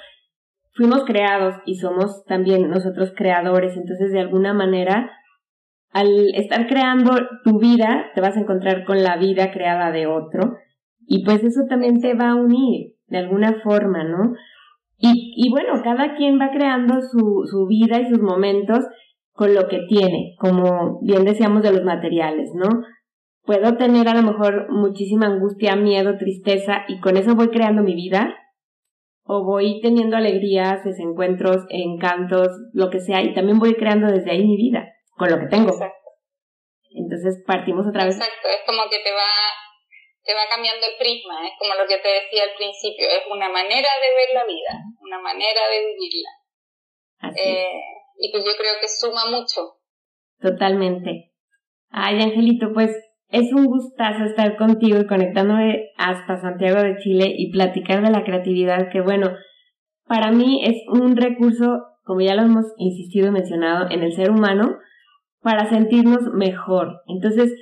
fuimos 0.73 1.05
creados 1.05 1.57
y 1.67 1.77
somos 1.77 2.25
también 2.25 2.69
nosotros 2.69 3.13
creadores, 3.17 3.77
entonces 3.77 4.13
de 4.13 4.21
alguna 4.21 4.53
manera 4.53 5.11
al 5.93 6.09
estar 6.35 6.67
creando 6.69 7.11
tu 7.45 7.59
vida 7.59 8.11
te 8.15 8.21
vas 8.21 8.37
a 8.37 8.41
encontrar 8.41 8.85
con 8.85 9.03
la 9.03 9.17
vida 9.17 9.51
creada 9.51 9.91
de 9.91 10.07
otro 10.07 10.57
y 11.07 11.25
pues 11.25 11.43
eso 11.43 11.63
también 11.69 12.01
te 12.01 12.15
va 12.15 12.31
a 12.31 12.37
unir 12.37 12.95
de 13.11 13.19
alguna 13.19 13.61
forma, 13.63 14.05
¿no? 14.05 14.35
Y, 14.99 15.35
y 15.37 15.51
bueno, 15.51 15.81
cada 15.83 16.17
quien 16.17 16.39
va 16.39 16.51
creando 16.51 17.01
su, 17.01 17.47
su 17.51 17.67
vida 17.67 18.01
y 18.01 18.09
sus 18.09 18.21
momentos 18.21 18.85
con 19.33 19.55
lo 19.55 19.69
que 19.69 19.81
tiene, 19.89 20.35
como 20.39 21.01
bien 21.03 21.25
decíamos 21.25 21.63
de 21.63 21.73
los 21.73 21.85
materiales, 21.85 22.51
¿no? 22.55 22.69
Puedo 23.43 23.77
tener 23.77 24.07
a 24.09 24.15
lo 24.15 24.23
mejor 24.23 24.71
muchísima 24.71 25.27
angustia, 25.27 25.77
miedo, 25.77 26.19
tristeza 26.19 26.85
y 26.89 27.01
con 27.01 27.17
eso 27.17 27.35
voy 27.35 27.49
creando 27.49 27.83
mi 27.83 27.95
vida 27.95 28.37
o 29.25 29.45
voy 29.45 29.81
teniendo 29.81 30.17
alegrías, 30.17 30.85
desencuentros, 30.85 31.65
encantos, 31.71 32.49
lo 32.73 32.91
que 32.91 33.01
sea 33.01 33.23
y 33.23 33.33
también 33.33 33.59
voy 33.59 33.75
creando 33.75 34.09
desde 34.09 34.33
ahí 34.33 34.45
mi 34.45 34.57
vida 34.57 34.89
con 35.17 35.31
lo 35.31 35.39
que 35.39 35.47
tengo. 35.47 35.71
Exacto. 35.71 35.97
Entonces 36.91 37.43
partimos 37.47 37.87
otra 37.87 38.05
vez. 38.05 38.17
Exacto, 38.17 38.49
es 38.49 38.67
como 38.67 38.83
que 38.91 38.99
te 39.03 39.13
va, 39.13 39.31
te 40.31 40.39
va 40.39 40.47
cambiando 40.47 40.87
el 40.87 40.95
prisma, 40.95 41.43
es 41.43 41.59
como 41.59 41.75
lo 41.75 41.89
que 41.91 41.99
te 41.99 42.07
decía 42.07 42.47
al 42.47 42.55
principio, 42.55 43.11
es 43.11 43.27
una 43.27 43.51
manera 43.51 43.91
de 43.99 44.15
ver 44.15 44.31
la 44.33 44.47
vida, 44.47 44.73
una 45.03 45.19
manera 45.19 45.63
de 45.67 45.79
vivirla. 45.91 46.31
Así 47.19 47.41
es. 47.41 47.47
Eh, 47.51 47.83
y 48.23 48.31
pues 48.31 48.45
yo 48.45 48.53
creo 48.55 48.75
que 48.81 48.87
suma 48.87 49.27
mucho. 49.27 49.83
Totalmente. 50.39 51.35
Ay, 51.91 52.23
Angelito, 52.23 52.71
pues 52.73 52.95
es 53.29 53.53
un 53.53 53.67
gustazo 53.67 54.23
estar 54.23 54.57
contigo 54.57 55.01
y 55.01 55.07
conectándome 55.09 55.91
hasta 55.97 56.41
Santiago 56.41 56.81
de 56.81 56.99
Chile 56.99 57.35
y 57.37 57.51
platicar 57.51 58.03
de 58.03 58.11
la 58.11 58.23
creatividad, 58.23 58.89
que 58.93 59.01
bueno, 59.01 59.35
para 60.07 60.31
mí 60.31 60.63
es 60.65 60.77
un 60.87 61.17
recurso 61.17 61.91
como 62.05 62.21
ya 62.21 62.37
lo 62.37 62.43
hemos 62.43 62.67
insistido 62.77 63.29
y 63.29 63.33
mencionado, 63.33 63.91
en 63.91 64.03
el 64.03 64.13
ser 64.15 64.31
humano 64.31 64.79
para 65.43 65.69
sentirnos 65.69 66.23
mejor. 66.35 67.03
Entonces, 67.07 67.53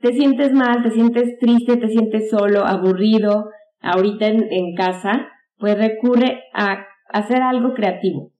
te 0.00 0.12
sientes 0.12 0.52
mal, 0.52 0.82
te 0.82 0.90
sientes 0.90 1.38
triste, 1.38 1.76
te 1.76 1.88
sientes 1.88 2.30
solo, 2.30 2.64
aburrido, 2.66 3.50
ahorita 3.80 4.26
en, 4.26 4.74
casa, 4.74 5.28
pues 5.58 5.76
recurre 5.76 6.44
a 6.54 6.86
hacer 7.08 7.42
algo 7.42 7.74
creativo. 7.74 8.32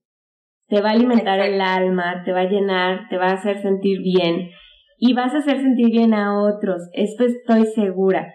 Te 0.69 0.81
va 0.81 0.91
a 0.91 0.93
alimentar 0.93 1.41
el 1.41 1.61
alma, 1.61 2.23
te 2.25 2.33
va 2.33 2.41
a 2.41 2.49
llenar, 2.49 3.09
te 3.09 3.19
va 3.19 3.27
a 3.27 3.35
hacer 3.35 3.61
sentir 3.61 4.01
bien 4.03 4.51
y 4.99 5.15
vas 5.15 5.35
a 5.35 5.39
hacer 5.39 5.59
sentir 5.59 5.91
bien 5.91 6.15
a 6.15 6.41
otros. 6.41 6.89
Esto 6.93 7.25
estoy 7.25 7.67
segura. 7.67 8.35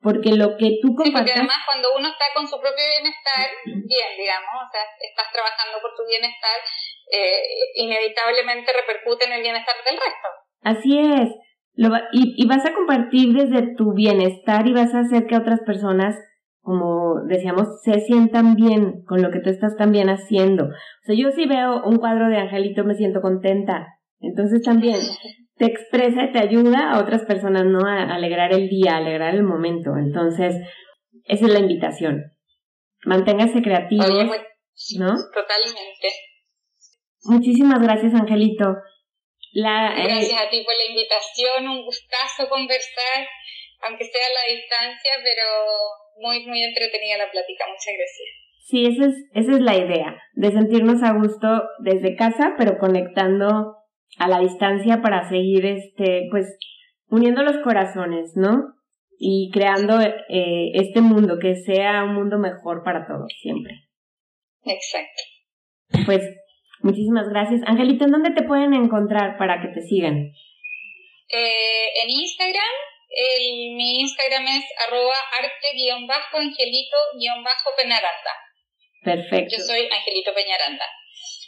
Porque 0.00 0.34
lo 0.34 0.56
que 0.58 0.82
tú 0.82 0.96
compartes... 0.96 1.06
Sí, 1.06 1.12
porque 1.12 1.32
además 1.32 1.62
cuando 1.64 1.88
uno 1.96 2.08
está 2.08 2.24
con 2.34 2.42
su 2.42 2.58
propio 2.58 2.82
bienestar, 2.90 3.46
bien, 3.64 4.10
digamos, 4.18 4.66
o 4.66 4.70
sea, 4.72 4.82
estás 4.98 5.30
trabajando 5.30 5.78
por 5.80 5.94
tu 5.94 6.02
bienestar, 6.08 6.58
eh, 7.06 7.38
inevitablemente 7.76 8.72
repercute 8.72 9.26
en 9.26 9.32
el 9.38 9.42
bienestar 9.42 9.76
del 9.86 9.94
resto. 9.94 10.28
Así 10.62 10.98
es. 10.98 11.30
Lo 11.74 11.88
y, 12.12 12.34
y 12.36 12.46
vas 12.46 12.64
a 12.66 12.74
compartir 12.74 13.34
desde 13.34 13.74
tu 13.74 13.94
bienestar 13.94 14.66
y 14.66 14.72
vas 14.72 14.94
a 14.94 15.00
hacer 15.00 15.26
que 15.26 15.36
otras 15.36 15.60
personas, 15.60 16.16
como 16.60 17.22
decíamos, 17.26 17.80
se 17.82 18.00
sientan 18.00 18.54
bien 18.54 19.04
con 19.04 19.22
lo 19.22 19.30
que 19.30 19.40
tú 19.40 19.50
estás 19.50 19.76
también 19.76 20.08
haciendo. 20.08 20.64
O 20.66 21.04
sea, 21.04 21.14
yo 21.16 21.30
si 21.30 21.46
veo 21.46 21.82
un 21.84 21.96
cuadro 21.96 22.28
de 22.28 22.36
Angelito 22.36 22.84
me 22.84 22.94
siento 22.94 23.20
contenta. 23.20 23.86
Entonces 24.20 24.62
también 24.62 25.00
te 25.56 25.66
expresa 25.66 26.24
y 26.24 26.32
te 26.32 26.38
ayuda 26.38 26.92
a 26.92 27.00
otras 27.00 27.24
personas, 27.24 27.64
¿no? 27.66 27.86
A 27.86 28.14
alegrar 28.14 28.52
el 28.52 28.68
día, 28.68 28.94
a 28.94 28.98
alegrar 28.98 29.34
el 29.34 29.42
momento. 29.42 29.96
Entonces, 29.96 30.54
esa 31.24 31.46
es 31.46 31.52
la 31.52 31.58
invitación. 31.58 32.32
Manténgase 33.04 33.62
creativo. 33.62 34.02
¿no? 34.98 35.08
Totalmente. 35.08 36.08
Muchísimas 37.24 37.80
gracias, 37.80 38.14
Angelito. 38.14 38.76
La, 39.52 39.94
eh, 39.96 40.04
gracias 40.04 40.40
a 40.40 40.48
ti 40.50 40.62
por 40.64 40.74
la 40.74 40.86
invitación, 40.88 41.68
un 41.68 41.84
gustazo 41.84 42.48
conversar, 42.48 43.28
aunque 43.82 44.04
sea 44.04 44.22
a 44.26 44.48
la 44.48 44.54
distancia, 44.54 45.12
pero 45.22 45.44
muy, 46.16 46.46
muy 46.46 46.62
entretenida 46.62 47.18
la 47.18 47.30
plática. 47.30 47.64
Muchas 47.68 47.94
gracias. 47.96 48.42
Sí, 48.64 48.86
esa 48.86 49.06
es, 49.06 49.14
esa 49.34 49.52
es 49.52 49.60
la 49.60 49.76
idea, 49.76 50.16
de 50.34 50.52
sentirnos 50.52 51.02
a 51.02 51.12
gusto 51.12 51.64
desde 51.80 52.16
casa, 52.16 52.54
pero 52.56 52.78
conectando 52.78 53.76
a 54.18 54.28
la 54.28 54.38
distancia 54.38 55.02
para 55.02 55.28
seguir 55.28 55.66
este, 55.66 56.28
pues, 56.30 56.56
uniendo 57.08 57.42
los 57.42 57.58
corazones, 57.58 58.32
¿no? 58.36 58.74
Y 59.18 59.50
creando 59.52 60.00
eh, 60.00 60.70
este 60.74 61.00
mundo, 61.00 61.38
que 61.40 61.56
sea 61.56 62.04
un 62.04 62.14
mundo 62.14 62.38
mejor 62.38 62.82
para 62.84 63.06
todos, 63.06 63.32
siempre. 63.40 63.74
Exacto. 64.64 65.22
Pues, 66.06 66.22
muchísimas 66.82 67.28
gracias. 67.28 67.62
Angelito, 67.66 68.04
¿en 68.04 68.12
dónde 68.12 68.30
te 68.30 68.42
pueden 68.42 68.72
encontrar 68.74 69.36
para 69.38 69.60
que 69.60 69.68
te 69.68 69.82
sigan? 69.82 70.32
Eh, 71.28 71.88
en 72.02 72.10
Instagram, 72.10 72.72
mi 73.76 74.00
Instagram 74.00 74.48
es 74.48 74.64
arroba 74.86 75.14
arte-angelito-peñaranda. 75.40 78.32
Perfecto. 79.02 79.56
Yo 79.56 79.62
soy 79.64 79.88
Angelito 79.90 80.34
Peñaranda. 80.34 80.84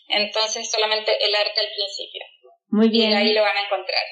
Entonces 0.09 0.71
solamente 0.71 1.13
el 1.13 1.35
arte 1.35 1.61
al 1.61 1.69
principio. 1.75 2.23
Muy 2.69 2.89
bien. 2.89 3.11
Y 3.11 3.15
ahí 3.15 3.33
lo 3.33 3.43
van 3.43 3.57
a 3.57 3.65
encontrar. 3.65 4.03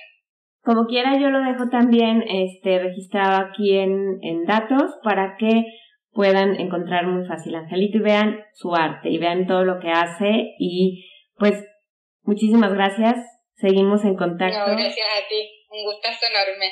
Como 0.62 0.86
quiera, 0.86 1.18
yo 1.18 1.30
lo 1.30 1.40
dejo 1.40 1.68
también 1.70 2.22
este, 2.22 2.78
registrado 2.78 3.44
aquí 3.44 3.76
en, 3.76 4.18
en 4.22 4.44
datos 4.44 4.92
para 5.02 5.36
que 5.36 5.64
puedan 6.12 6.60
encontrar 6.60 7.06
muy 7.06 7.26
fácil 7.26 7.54
Angelito 7.54 7.98
y 7.98 8.02
vean 8.02 8.44
su 8.52 8.74
arte 8.74 9.08
y 9.08 9.18
vean 9.18 9.46
todo 9.46 9.64
lo 9.64 9.80
que 9.80 9.90
hace 9.90 10.54
y 10.58 11.08
pues 11.42 11.64
muchísimas 12.22 12.72
gracias. 12.72 13.16
Seguimos 13.56 14.04
en 14.04 14.14
contacto. 14.14 14.60
No, 14.60 14.76
gracias 14.76 15.06
a 15.18 15.28
ti. 15.28 15.50
Un 15.70 15.84
gustazo 15.86 16.20
enorme. 16.30 16.70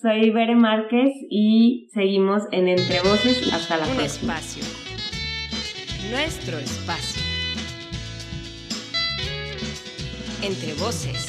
Soy 0.00 0.30
Bere 0.30 0.54
Márquez 0.54 1.12
y 1.28 1.90
seguimos 1.92 2.44
en 2.50 2.68
Entre 2.68 3.00
Voces 3.00 3.52
hasta 3.52 3.76
la 3.76 3.86
Un 3.86 3.96
próxima. 3.96 4.38
espacio. 4.38 4.64
Nuestro 6.10 6.56
espacio. 6.56 7.22
Entre 10.42 10.72
voces. 10.72 11.27